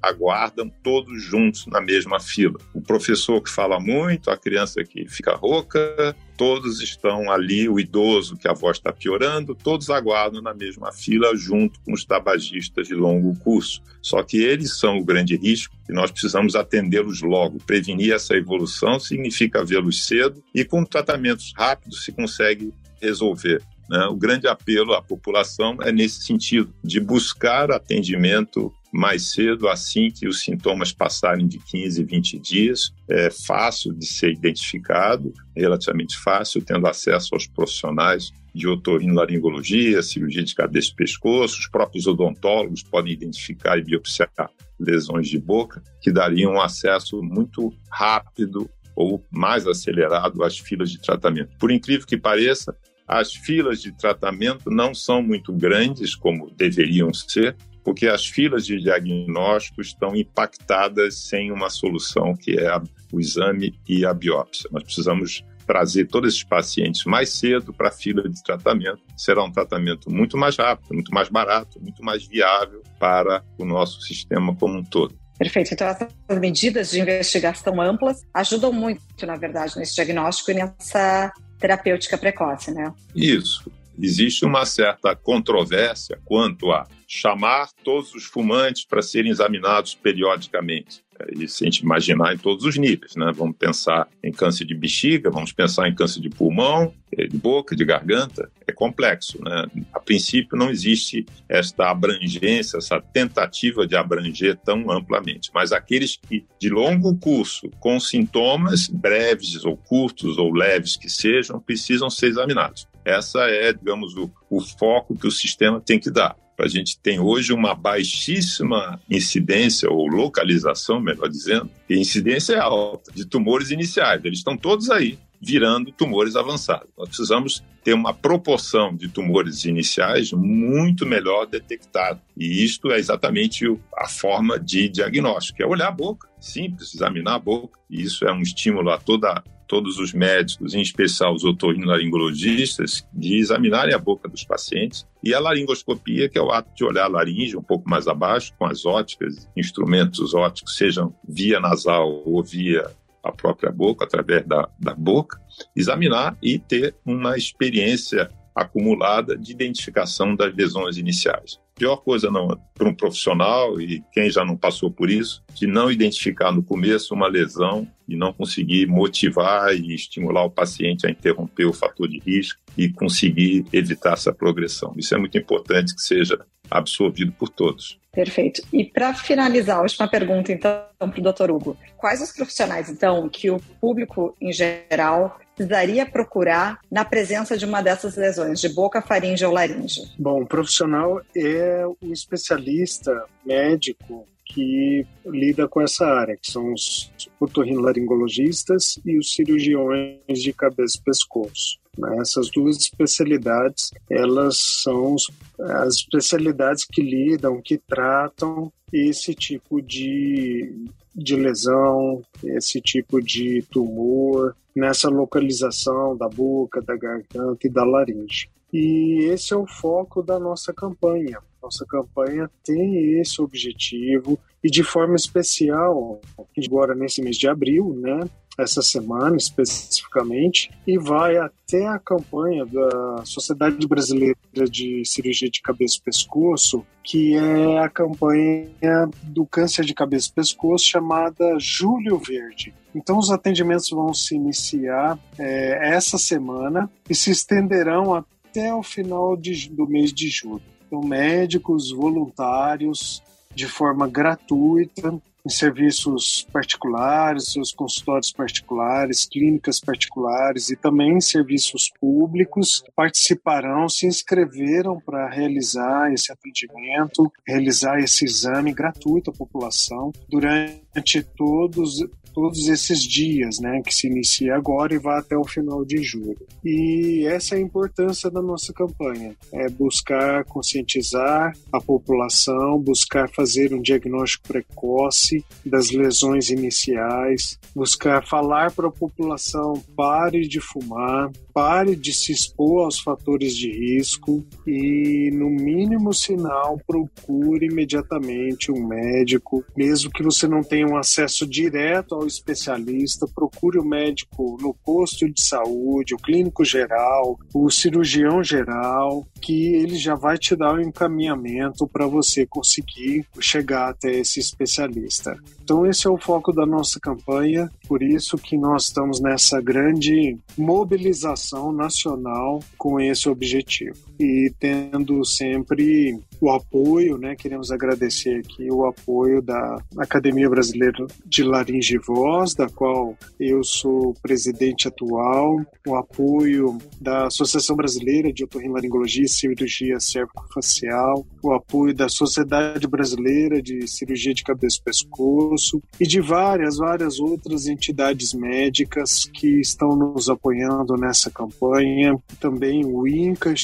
aguardam 0.00 0.68
todos 0.82 1.22
juntos 1.22 1.66
na 1.66 1.80
mesma 1.80 2.18
fila. 2.18 2.58
O 2.72 2.80
professor 2.80 3.40
que 3.40 3.50
fala 3.50 3.78
muito, 3.78 4.30
a 4.30 4.36
criança 4.36 4.82
que 4.82 5.06
fica 5.08 5.34
rouca, 5.34 6.16
todos 6.36 6.80
estão 6.80 7.30
ali, 7.30 7.68
o 7.68 7.78
idoso 7.78 8.36
que 8.36 8.48
a 8.48 8.52
voz 8.52 8.76
está 8.76 8.92
piorando, 8.92 9.54
todos 9.54 9.90
aguardam 9.90 10.42
na 10.42 10.54
mesma 10.54 10.92
fila 10.92 11.34
junto 11.36 11.80
com 11.80 11.92
os 11.92 12.04
tabagistas 12.04 12.88
de 12.88 12.94
longo 12.94 13.36
curso. 13.40 13.82
Só 14.02 14.22
que 14.22 14.38
eles 14.38 14.78
são 14.78 14.98
o 14.98 15.04
grande 15.04 15.36
risco 15.36 15.74
e 15.88 15.92
nós 15.92 16.10
precisamos 16.10 16.54
atendê-los 16.54 17.22
logo. 17.22 17.58
Prevenir 17.66 18.12
essa 18.12 18.34
evolução 18.34 18.98
significa 18.98 19.64
vê-los 19.64 20.04
cedo 20.06 20.42
e 20.54 20.64
com 20.64 20.84
tratamentos 20.84 21.52
rápidos 21.56 22.04
se 22.04 22.12
consegue 22.12 22.72
resolver. 23.00 23.62
Né? 23.88 24.06
O 24.06 24.16
grande 24.16 24.48
apelo 24.48 24.94
à 24.94 25.02
população 25.02 25.76
é 25.82 25.92
nesse 25.92 26.22
sentido, 26.22 26.72
de 26.82 27.00
buscar 27.00 27.70
atendimento 27.70 28.72
mais 28.94 29.32
cedo, 29.32 29.68
assim 29.68 30.08
que 30.08 30.28
os 30.28 30.40
sintomas 30.40 30.92
passarem 30.92 31.48
de 31.48 31.58
15, 31.58 32.04
20 32.04 32.38
dias. 32.38 32.94
É 33.08 33.28
fácil 33.28 33.92
de 33.92 34.06
ser 34.06 34.30
identificado, 34.30 35.32
relativamente 35.54 36.16
fácil, 36.16 36.62
tendo 36.62 36.86
acesso 36.86 37.34
aos 37.34 37.44
profissionais 37.44 38.30
de 38.54 38.68
otorrinolaringologia, 38.68 40.00
cirurgia 40.00 40.44
de 40.44 40.54
cabeça 40.54 40.90
e 40.92 40.94
pescoço. 40.94 41.58
Os 41.58 41.66
próprios 41.66 42.06
odontólogos 42.06 42.84
podem 42.84 43.12
identificar 43.12 43.76
e 43.76 43.82
biopsiar 43.82 44.30
lesões 44.78 45.28
de 45.28 45.40
boca, 45.40 45.82
que 46.00 46.12
dariam 46.12 46.52
um 46.52 46.60
acesso 46.60 47.20
muito 47.20 47.72
rápido 47.90 48.70
ou 48.94 49.26
mais 49.28 49.66
acelerado 49.66 50.44
às 50.44 50.56
filas 50.56 50.88
de 50.88 51.00
tratamento. 51.00 51.58
Por 51.58 51.72
incrível 51.72 52.06
que 52.06 52.16
pareça, 52.16 52.76
as 53.08 53.34
filas 53.34 53.82
de 53.82 53.90
tratamento 53.90 54.70
não 54.70 54.94
são 54.94 55.20
muito 55.20 55.52
grandes 55.52 56.14
como 56.14 56.48
deveriam 56.50 57.12
ser, 57.12 57.56
porque 57.84 58.08
as 58.08 58.26
filas 58.26 58.64
de 58.64 58.80
diagnóstico 58.80 59.80
estão 59.80 60.16
impactadas 60.16 61.18
sem 61.18 61.52
uma 61.52 61.68
solução 61.68 62.34
que 62.34 62.58
é 62.58 62.74
o 63.12 63.20
exame 63.20 63.78
e 63.86 64.06
a 64.06 64.14
biópsia. 64.14 64.68
Nós 64.72 64.82
precisamos 64.82 65.44
trazer 65.66 66.06
todos 66.06 66.32
esses 66.32 66.44
pacientes 66.44 67.04
mais 67.04 67.30
cedo 67.30 67.72
para 67.72 67.88
a 67.88 67.92
fila 67.92 68.28
de 68.28 68.42
tratamento. 68.42 69.00
Será 69.16 69.42
um 69.44 69.52
tratamento 69.52 70.10
muito 70.10 70.36
mais 70.36 70.56
rápido, 70.56 70.94
muito 70.94 71.12
mais 71.12 71.28
barato, 71.28 71.80
muito 71.80 72.02
mais 72.02 72.26
viável 72.26 72.82
para 72.98 73.42
o 73.58 73.64
nosso 73.64 74.00
sistema 74.02 74.54
como 74.56 74.78
um 74.78 74.84
todo. 74.84 75.14
Perfeito. 75.38 75.74
Então, 75.74 75.88
essas 75.88 76.08
medidas 76.38 76.90
de 76.90 77.00
investigação 77.00 77.80
amplas 77.80 78.22
ajudam 78.32 78.72
muito, 78.72 79.26
na 79.26 79.36
verdade, 79.36 79.76
nesse 79.76 79.94
diagnóstico 79.94 80.52
e 80.52 80.54
nessa 80.54 81.32
terapêutica 81.58 82.16
precoce, 82.16 82.70
né? 82.72 82.92
Isso. 83.14 83.70
Existe 84.00 84.44
uma 84.44 84.64
certa 84.66 85.14
controvérsia 85.14 86.18
quanto 86.24 86.70
a 86.72 86.86
chamar 87.06 87.68
todos 87.82 88.14
os 88.14 88.24
fumantes 88.24 88.84
para 88.84 89.02
serem 89.02 89.30
examinados 89.30 89.94
periodicamente. 89.94 91.04
E 91.32 91.46
se 91.46 91.64
a 91.64 91.66
gente 91.66 91.78
imaginar 91.78 92.34
em 92.34 92.38
todos 92.38 92.64
os 92.64 92.76
níveis, 92.76 93.14
né? 93.14 93.30
Vamos 93.34 93.56
pensar 93.56 94.08
em 94.22 94.32
câncer 94.32 94.64
de 94.64 94.74
bexiga, 94.74 95.30
vamos 95.30 95.52
pensar 95.52 95.88
em 95.88 95.94
câncer 95.94 96.20
de 96.20 96.28
pulmão, 96.28 96.92
eh, 97.16 97.26
de 97.26 97.36
boca, 97.38 97.76
de 97.76 97.84
garganta. 97.84 98.50
É 98.66 98.72
complexo, 98.72 99.42
né? 99.42 99.66
A 99.92 100.00
princípio 100.00 100.56
não 100.56 100.70
existe 100.70 101.24
esta 101.48 101.90
abrangência, 101.90 102.78
essa 102.78 103.00
tentativa 103.00 103.86
de 103.86 103.94
abranger 103.94 104.56
tão 104.56 104.90
amplamente. 104.90 105.50
Mas 105.54 105.72
aqueles 105.72 106.16
que 106.16 106.44
de 106.58 106.68
longo 106.68 107.16
curso, 107.16 107.70
com 107.78 108.00
sintomas 108.00 108.88
breves 108.88 109.64
ou 109.64 109.76
curtos 109.76 110.36
ou 110.36 110.52
leves 110.52 110.96
que 110.96 111.08
sejam, 111.08 111.60
precisam 111.60 112.10
ser 112.10 112.26
examinados. 112.26 112.88
Essa 113.04 113.40
é, 113.50 113.72
digamos, 113.72 114.16
o, 114.16 114.30
o 114.48 114.60
foco 114.60 115.16
que 115.16 115.26
o 115.26 115.30
sistema 115.30 115.80
tem 115.80 115.98
que 115.98 116.10
dar. 116.10 116.36
A 116.58 116.68
gente 116.68 116.96
tem 116.98 117.18
hoje 117.18 117.52
uma 117.52 117.74
baixíssima 117.74 119.00
incidência, 119.10 119.90
ou 119.90 120.06
localização, 120.06 121.00
melhor 121.00 121.28
dizendo, 121.28 121.68
e 121.90 121.98
incidência 121.98 122.54
é 122.54 122.58
alta, 122.58 123.12
de 123.12 123.24
tumores 123.26 123.70
iniciais. 123.70 124.24
Eles 124.24 124.38
estão 124.38 124.56
todos 124.56 124.88
aí, 124.88 125.18
virando 125.42 125.90
tumores 125.90 126.36
avançados. 126.36 126.88
Nós 126.96 127.08
precisamos 127.08 127.62
ter 127.82 127.92
uma 127.92 128.14
proporção 128.14 128.94
de 128.96 129.08
tumores 129.08 129.64
iniciais 129.64 130.32
muito 130.32 131.04
melhor 131.04 131.44
detectada. 131.46 132.20
E 132.36 132.64
isto 132.64 132.90
é 132.90 132.98
exatamente 132.98 133.66
a 133.96 134.08
forma 134.08 134.58
de 134.58 134.88
diagnóstico, 134.88 135.62
é 135.62 135.66
olhar 135.66 135.88
a 135.88 135.92
boca, 135.92 136.28
simples, 136.40 136.94
examinar 136.94 137.34
a 137.34 137.38
boca. 137.38 137.78
E 137.90 138.00
isso 138.00 138.24
é 138.24 138.32
um 138.32 138.40
estímulo 138.40 138.90
a 138.90 138.98
toda 138.98 139.42
todos 139.74 139.98
os 139.98 140.12
médicos, 140.12 140.72
em 140.72 140.80
especial 140.80 141.34
os 141.34 141.42
otorrinolaringologistas, 141.42 143.04
de 143.12 143.38
examinarem 143.38 143.92
a 143.92 143.98
boca 143.98 144.28
dos 144.28 144.44
pacientes. 144.44 145.04
E 145.20 145.34
a 145.34 145.40
laringoscopia, 145.40 146.28
que 146.28 146.38
é 146.38 146.40
o 146.40 146.52
ato 146.52 146.72
de 146.76 146.84
olhar 146.84 147.06
a 147.06 147.08
laringe 147.08 147.56
um 147.56 147.62
pouco 147.62 147.90
mais 147.90 148.06
abaixo, 148.06 148.54
com 148.56 148.66
as 148.66 148.86
óticas, 148.86 149.48
instrumentos 149.56 150.32
óticos, 150.32 150.76
sejam 150.76 151.12
via 151.28 151.58
nasal 151.58 152.22
ou 152.24 152.40
via 152.40 152.88
a 153.20 153.32
própria 153.32 153.72
boca, 153.72 154.04
através 154.04 154.46
da, 154.46 154.68
da 154.78 154.94
boca, 154.94 155.40
examinar 155.74 156.38
e 156.40 156.56
ter 156.56 156.94
uma 157.04 157.36
experiência 157.36 158.30
acumulada 158.54 159.36
de 159.36 159.50
identificação 159.50 160.36
das 160.36 160.54
lesões 160.54 160.98
iniciais. 160.98 161.58
Pior 161.74 161.96
coisa 161.96 162.30
não 162.30 162.46
para 162.72 162.88
um 162.88 162.94
profissional 162.94 163.80
e 163.80 164.04
quem 164.12 164.30
já 164.30 164.44
não 164.44 164.56
passou 164.56 164.88
por 164.88 165.10
isso, 165.10 165.42
de 165.52 165.66
não 165.66 165.90
identificar 165.90 166.52
no 166.52 166.62
começo 166.62 167.12
uma 167.12 167.26
lesão 167.26 167.88
e 168.08 168.16
não 168.16 168.32
conseguir 168.32 168.86
motivar 168.86 169.74
e 169.74 169.94
estimular 169.94 170.44
o 170.44 170.50
paciente 170.50 171.06
a 171.06 171.10
interromper 171.10 171.66
o 171.66 171.72
fator 171.72 172.08
de 172.08 172.18
risco 172.18 172.60
e 172.76 172.88
conseguir 172.88 173.64
evitar 173.72 174.14
essa 174.14 174.32
progressão. 174.32 174.94
Isso 174.96 175.14
é 175.14 175.18
muito 175.18 175.38
importante 175.38 175.94
que 175.94 176.02
seja 176.02 176.38
absorvido 176.70 177.32
por 177.32 177.48
todos. 177.48 177.98
Perfeito. 178.12 178.62
E 178.72 178.84
para 178.84 179.12
finalizar, 179.12 179.78
a 179.78 179.82
última 179.82 180.08
pergunta, 180.08 180.52
então, 180.52 180.84
para 180.98 181.18
o 181.18 181.22
doutor 181.22 181.50
Hugo. 181.50 181.76
Quais 181.96 182.22
os 182.22 182.32
profissionais, 182.32 182.88
então, 182.88 183.28
que 183.28 183.50
o 183.50 183.58
público 183.80 184.36
em 184.40 184.52
geral 184.52 185.38
precisaria 185.54 186.06
procurar 186.06 186.78
na 186.90 187.04
presença 187.04 187.56
de 187.56 187.64
uma 187.64 187.82
dessas 187.82 188.16
lesões, 188.16 188.60
de 188.60 188.68
boca, 188.68 189.02
faringe 189.02 189.44
ou 189.44 189.52
laringe? 189.52 190.00
Bom, 190.18 190.42
o 190.42 190.46
profissional 190.46 191.20
é 191.36 191.84
o 191.86 192.12
especialista 192.12 193.24
médico 193.44 194.26
que 194.46 195.06
lida 195.26 195.66
com 195.66 195.80
essa 195.80 196.06
área, 196.06 196.36
que 196.36 196.50
são 196.50 196.72
os 196.72 197.10
otorrinolaringologistas 197.40 198.98
e 199.04 199.18
os 199.18 199.32
cirurgiões 199.32 200.40
de 200.40 200.52
cabeça 200.52 200.98
e 200.98 201.02
pescoço. 201.02 201.78
Né? 201.98 202.18
Essas 202.20 202.50
duas 202.50 202.76
especialidades, 202.76 203.90
elas 204.10 204.56
são 204.82 205.16
as 205.58 205.94
especialidades 205.94 206.84
que 206.84 207.02
lidam, 207.02 207.60
que 207.62 207.78
tratam 207.78 208.72
esse 208.92 209.34
tipo 209.34 209.80
de, 209.80 210.86
de 211.14 211.36
lesão, 211.36 212.22
esse 212.44 212.80
tipo 212.80 213.20
de 213.22 213.62
tumor, 213.70 214.54
nessa 214.74 215.08
localização 215.08 216.16
da 216.16 216.28
boca, 216.28 216.82
da 216.82 216.96
garganta 216.96 217.66
e 217.66 217.70
da 217.70 217.84
laringe. 217.84 218.48
E 218.74 219.26
esse 219.30 219.54
é 219.54 219.56
o 219.56 219.68
foco 219.68 220.20
da 220.20 220.36
nossa 220.36 220.72
campanha. 220.74 221.38
Nossa 221.62 221.86
campanha 221.86 222.50
tem 222.64 223.20
esse 223.20 223.40
objetivo 223.40 224.36
e 224.64 224.68
de 224.68 224.82
forma 224.82 225.14
especial, 225.14 226.20
agora 226.58 226.92
nesse 226.92 227.22
mês 227.22 227.36
de 227.36 227.46
abril, 227.46 227.96
né, 227.96 228.28
essa 228.58 228.82
semana 228.82 229.36
especificamente, 229.36 230.70
e 230.84 230.98
vai 230.98 231.36
até 231.36 231.86
a 231.86 232.00
campanha 232.00 232.66
da 232.66 233.22
Sociedade 233.24 233.86
Brasileira 233.86 234.36
de 234.68 235.04
Cirurgia 235.04 235.48
de 235.48 235.62
Cabeça 235.62 235.98
e 235.98 236.02
Pescoço, 236.02 236.84
que 237.02 237.36
é 237.36 237.78
a 237.78 237.88
campanha 237.88 239.08
do 239.22 239.46
câncer 239.46 239.84
de 239.84 239.94
cabeça 239.94 240.30
e 240.30 240.32
pescoço 240.32 240.84
chamada 240.84 241.58
Julho 241.60 242.18
Verde. 242.18 242.74
Então, 242.92 243.18
os 243.18 243.30
atendimentos 243.30 243.88
vão 243.90 244.12
se 244.12 244.34
iniciar 244.34 245.16
é, 245.38 245.94
essa 245.94 246.18
semana 246.18 246.90
e 247.08 247.14
se 247.14 247.30
estenderão 247.30 248.14
até 248.14 248.34
o 248.72 248.82
final 248.82 249.36
de, 249.36 249.68
do 249.70 249.86
mês 249.86 250.12
de 250.12 250.28
julho. 250.28 250.62
Então, 250.86 251.00
médicos, 251.02 251.90
voluntários, 251.90 253.22
de 253.54 253.66
forma 253.66 254.06
gratuita, 254.06 255.20
em 255.46 255.50
serviços 255.50 256.46
particulares, 256.52 257.52
seus 257.52 257.72
consultórios 257.72 258.32
particulares, 258.32 259.26
clínicas 259.26 259.78
particulares 259.78 260.70
e 260.70 260.76
também 260.76 261.18
em 261.18 261.20
serviços 261.20 261.90
públicos 262.00 262.82
participarão, 262.96 263.88
se 263.88 264.06
inscreveram 264.06 264.98
para 265.00 265.28
realizar 265.28 266.12
esse 266.12 266.32
atendimento, 266.32 267.30
realizar 267.46 267.98
esse 267.98 268.24
exame 268.24 268.72
gratuito 268.72 269.30
à 269.30 269.34
população 269.34 270.12
durante 270.28 271.22
todos 271.36 272.00
todos 272.34 272.68
esses 272.68 273.00
dias, 273.02 273.60
né, 273.60 273.80
que 273.86 273.94
se 273.94 274.08
inicia 274.08 274.56
agora 274.56 274.92
e 274.92 274.98
vai 274.98 275.20
até 275.20 275.38
o 275.38 275.44
final 275.44 275.84
de 275.84 276.02
julho. 276.02 276.36
E 276.64 277.24
essa 277.28 277.54
é 277.54 277.58
a 277.58 277.60
importância 277.60 278.28
da 278.28 278.42
nossa 278.42 278.72
campanha, 278.72 279.34
é 279.52 279.70
buscar 279.70 280.44
conscientizar 280.44 281.56
a 281.72 281.80
população, 281.80 282.78
buscar 282.78 283.30
fazer 283.30 283.72
um 283.72 283.80
diagnóstico 283.80 284.48
precoce 284.48 285.33
das 285.64 285.90
lesões 285.90 286.50
iniciais, 286.50 287.58
buscar 287.74 288.26
falar 288.26 288.72
para 288.72 288.88
a 288.88 288.92
população 288.92 289.74
pare 289.96 290.46
de 290.46 290.60
fumar, 290.60 291.30
pare 291.52 291.94
de 291.96 292.12
se 292.12 292.32
expor 292.32 292.84
aos 292.84 292.98
fatores 292.98 293.56
de 293.56 293.70
risco 293.70 294.44
e, 294.66 295.30
no 295.32 295.48
mínimo 295.48 296.12
sinal, 296.12 296.78
procure 296.86 297.66
imediatamente 297.66 298.72
um 298.72 298.86
médico, 298.86 299.64
mesmo 299.76 300.10
que 300.10 300.22
você 300.22 300.48
não 300.48 300.62
tenha 300.62 300.86
um 300.86 300.96
acesso 300.96 301.46
direto 301.46 302.14
ao 302.14 302.26
especialista, 302.26 303.26
procure 303.32 303.78
o 303.78 303.84
médico 303.84 304.56
no 304.60 304.74
posto 304.74 305.30
de 305.30 305.40
saúde, 305.40 306.14
o 306.14 306.18
clínico 306.18 306.64
geral, 306.64 307.38
o 307.54 307.70
cirurgião 307.70 308.42
geral, 308.42 309.26
que 309.40 309.74
ele 309.74 309.96
já 309.96 310.14
vai 310.14 310.36
te 310.36 310.56
dar 310.56 310.74
o 310.74 310.76
um 310.76 310.80
encaminhamento 310.80 311.86
para 311.86 312.06
você 312.06 312.46
conseguir 312.46 313.26
chegar 313.40 313.90
até 313.90 314.10
esse 314.10 314.40
especialista. 314.40 315.23
Então 315.62 315.86
esse 315.86 316.06
é 316.06 316.10
o 316.10 316.18
foco 316.18 316.52
da 316.52 316.66
nossa 316.66 317.00
campanha, 317.00 317.70
por 317.88 318.02
isso 318.02 318.36
que 318.36 318.56
nós 318.56 318.84
estamos 318.84 319.20
nessa 319.20 319.60
grande 319.60 320.36
mobilização 320.56 321.72
nacional 321.72 322.60
com 322.76 323.00
esse 323.00 323.28
objetivo 323.28 323.96
e 324.18 324.52
tendo 324.58 325.24
sempre 325.24 326.18
o 326.40 326.50
apoio, 326.50 327.16
né? 327.18 327.34
Queremos 327.34 327.70
agradecer 327.70 328.40
aqui 328.40 328.70
o 328.70 328.86
apoio 328.86 329.40
da 329.40 329.78
Academia 329.98 330.48
Brasileira 330.48 331.06
de 331.24 331.42
Laringe 331.42 331.96
e 331.96 331.98
Voz, 331.98 332.54
da 332.54 332.68
qual 332.68 333.16
eu 333.38 333.62
sou 333.64 334.14
presidente 334.22 334.88
atual, 334.88 335.60
o 335.86 335.94
apoio 335.94 336.78
da 337.00 337.26
Associação 337.26 337.76
Brasileira 337.76 338.32
de 338.32 338.44
Otorrinolaringologia 338.44 339.24
e 339.24 339.28
Cirurgia 339.28 339.98
Cérvico-Facial, 339.98 341.26
o 341.42 341.52
apoio 341.52 341.94
da 341.94 342.08
Sociedade 342.08 342.86
Brasileira 342.86 343.62
de 343.62 343.86
Cirurgia 343.88 344.34
de 344.34 344.42
Cabeça 344.42 344.78
e 344.80 344.84
Pescoço 344.84 345.82
e 346.00 346.06
de 346.06 346.20
várias, 346.20 346.76
várias 346.76 347.18
outras 347.18 347.66
entidades 347.66 348.34
médicas 348.34 349.24
que 349.24 349.60
estão 349.60 349.96
nos 349.96 350.28
apoiando 350.28 350.96
nessa 350.96 351.30
campanha. 351.30 352.16
Também 352.40 352.84
o 352.84 353.06
INCA, 353.06 353.54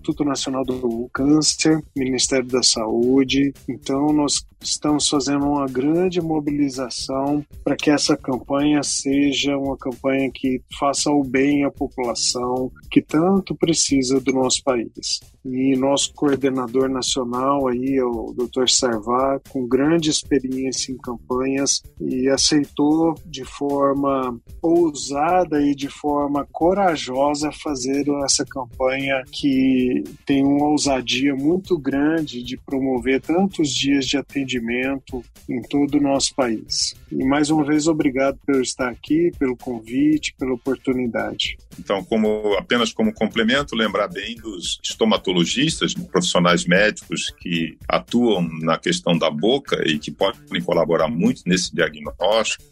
Instituto 0.00 0.24
Nacional 0.24 0.64
do 0.64 1.10
Câncer, 1.12 1.82
Ministério 1.94 2.46
da 2.46 2.62
Saúde. 2.62 3.52
Então, 3.68 4.12
nós 4.14 4.46
estamos 4.58 5.06
fazendo 5.06 5.44
uma 5.44 5.66
grande 5.66 6.22
mobilização 6.22 7.44
para 7.62 7.76
que 7.76 7.90
essa 7.90 8.16
campanha 8.16 8.82
seja 8.82 9.56
uma 9.58 9.76
campanha 9.76 10.30
que 10.32 10.62
faça 10.78 11.10
o 11.10 11.22
bem 11.22 11.64
à 11.64 11.70
população 11.70 12.72
que 12.90 13.02
tanto 13.02 13.54
precisa 13.54 14.18
do 14.18 14.32
nosso 14.32 14.62
país. 14.64 15.20
E 15.44 15.76
nosso 15.76 16.12
coordenador 16.14 16.88
nacional 16.88 17.68
aí 17.68 17.96
é 17.96 18.04
o 18.04 18.34
Dr. 18.36 18.68
Sarvar, 18.68 19.40
com 19.48 19.66
grande 19.66 20.10
experiência 20.10 20.92
em 20.92 20.98
campanhas 20.98 21.82
e 22.00 22.28
aceitou 22.28 23.14
de 23.24 23.44
forma 23.44 24.38
ousada 24.62 25.62
e 25.62 25.74
de 25.74 25.88
forma 25.88 26.46
corajosa 26.52 27.50
fazer 27.52 28.06
essa 28.24 28.44
campanha 28.44 29.22
que 29.30 30.04
tem 30.26 30.44
uma 30.44 30.66
ousadia 30.66 31.34
muito 31.34 31.78
grande 31.78 32.42
de 32.42 32.56
promover 32.56 33.20
tantos 33.20 33.70
dias 33.70 34.06
de 34.06 34.16
atendimento 34.16 35.22
em 35.48 35.62
todo 35.62 35.96
o 35.96 36.02
nosso 36.02 36.34
país. 36.34 36.94
E 37.10 37.24
mais 37.24 37.50
uma 37.50 37.64
vez 37.64 37.86
obrigado 37.86 38.38
por 38.46 38.60
estar 38.60 38.88
aqui, 38.88 39.32
pelo 39.38 39.56
convite, 39.56 40.34
pela 40.38 40.54
oportunidade. 40.54 41.56
Então, 41.78 42.04
como 42.04 42.54
apenas 42.58 42.92
como 42.92 43.12
complemento, 43.12 43.76
lembrar 43.76 44.08
bem 44.08 44.36
dos 44.36 44.80
estomatologistas, 44.82 45.94
profissionais 45.94 46.64
médicos 46.64 47.32
que 47.38 47.76
atuam 47.88 48.48
na 48.60 48.78
questão 48.78 49.16
da 49.16 49.30
boca 49.30 49.82
e 49.86 49.98
que 49.98 50.10
podem 50.10 50.62
colaborar 50.62 51.08
muito 51.08 51.42
nesse 51.46 51.74
diagnóstico 51.74 52.64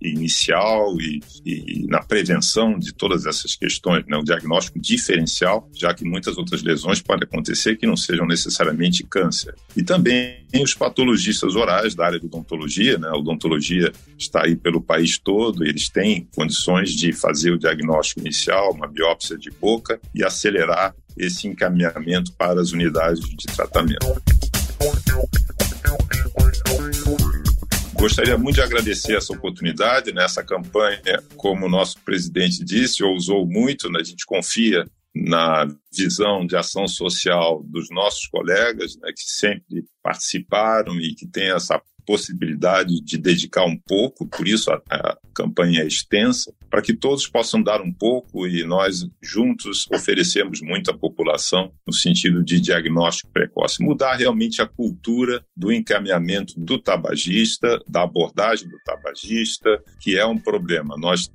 inicial 0.00 0.96
e, 1.00 1.20
e 1.44 1.86
na 1.88 2.02
prevenção 2.02 2.78
de 2.78 2.92
todas 2.92 3.26
essas 3.26 3.54
questões, 3.54 4.04
né? 4.06 4.16
o 4.16 4.24
diagnóstico 4.24 4.78
diferencial, 4.78 5.68
já 5.74 5.92
que 5.92 6.04
muitas 6.04 6.36
outras 6.38 6.62
lesões 6.62 7.00
podem 7.00 7.24
acontecer 7.24 7.76
que 7.76 7.86
não 7.86 7.96
sejam 7.96 8.26
necessariamente 8.26 9.04
câncer. 9.04 9.54
E 9.76 9.82
também 9.82 10.47
os 10.54 10.74
patologistas 10.74 11.54
orais 11.54 11.94
da 11.94 12.06
área 12.06 12.18
de 12.18 12.26
odontologia, 12.26 12.98
né? 12.98 13.08
a 13.08 13.16
odontologia 13.16 13.92
está 14.18 14.44
aí 14.44 14.56
pelo 14.56 14.80
país 14.80 15.18
todo, 15.18 15.64
eles 15.64 15.88
têm 15.88 16.26
condições 16.34 16.90
de 16.90 17.12
fazer 17.12 17.52
o 17.52 17.58
diagnóstico 17.58 18.20
inicial, 18.20 18.72
uma 18.72 18.88
biópsia 18.88 19.36
de 19.36 19.50
boca 19.50 20.00
e 20.14 20.24
acelerar 20.24 20.94
esse 21.16 21.46
encaminhamento 21.46 22.32
para 22.32 22.60
as 22.60 22.72
unidades 22.72 23.20
de 23.20 23.46
tratamento. 23.54 24.06
Gostaria 27.94 28.38
muito 28.38 28.54
de 28.54 28.62
agradecer 28.62 29.16
essa 29.16 29.32
oportunidade, 29.32 30.12
nessa 30.12 30.40
né? 30.40 30.46
campanha, 30.46 31.22
como 31.36 31.66
o 31.66 31.68
nosso 31.68 31.98
presidente 32.04 32.64
disse, 32.64 33.02
ousou 33.02 33.44
muito, 33.44 33.90
né? 33.90 33.98
a 34.00 34.04
gente 34.04 34.24
confia 34.24 34.86
na 35.14 35.66
visão 35.92 36.46
de 36.46 36.56
ação 36.56 36.86
social 36.86 37.62
dos 37.64 37.90
nossos 37.90 38.26
colegas, 38.26 38.96
né, 38.96 39.10
que 39.12 39.22
sempre 39.22 39.84
participaram 40.02 41.00
e 41.00 41.14
que 41.14 41.26
têm 41.26 41.50
essa 41.50 41.80
possibilidade 42.06 43.02
de 43.02 43.18
dedicar 43.18 43.64
um 43.64 43.76
pouco, 43.76 44.26
por 44.26 44.48
isso 44.48 44.70
a, 44.70 44.80
a 44.88 45.18
campanha 45.34 45.82
é 45.82 45.86
extensa, 45.86 46.54
para 46.70 46.82
que 46.82 46.94
todos 46.94 47.26
possam 47.26 47.62
dar 47.62 47.80
um 47.80 47.92
pouco 47.92 48.46
e 48.46 48.64
nós 48.64 49.06
juntos 49.22 49.86
oferecemos 49.92 50.60
muito 50.60 50.90
à 50.90 50.96
população 50.96 51.72
no 51.86 51.92
sentido 51.92 52.42
de 52.42 52.60
diagnóstico 52.60 53.32
precoce. 53.32 53.82
Mudar 53.82 54.16
realmente 54.16 54.60
a 54.60 54.66
cultura 54.66 55.44
do 55.56 55.72
encaminhamento 55.72 56.54
do 56.56 56.78
tabagista, 56.78 57.80
da 57.88 58.02
abordagem 58.02 58.68
do 58.68 58.78
tabagista, 58.84 59.82
que 60.00 60.16
é 60.16 60.24
um 60.26 60.38
problema. 60.38 60.96
Nós, 60.98 61.30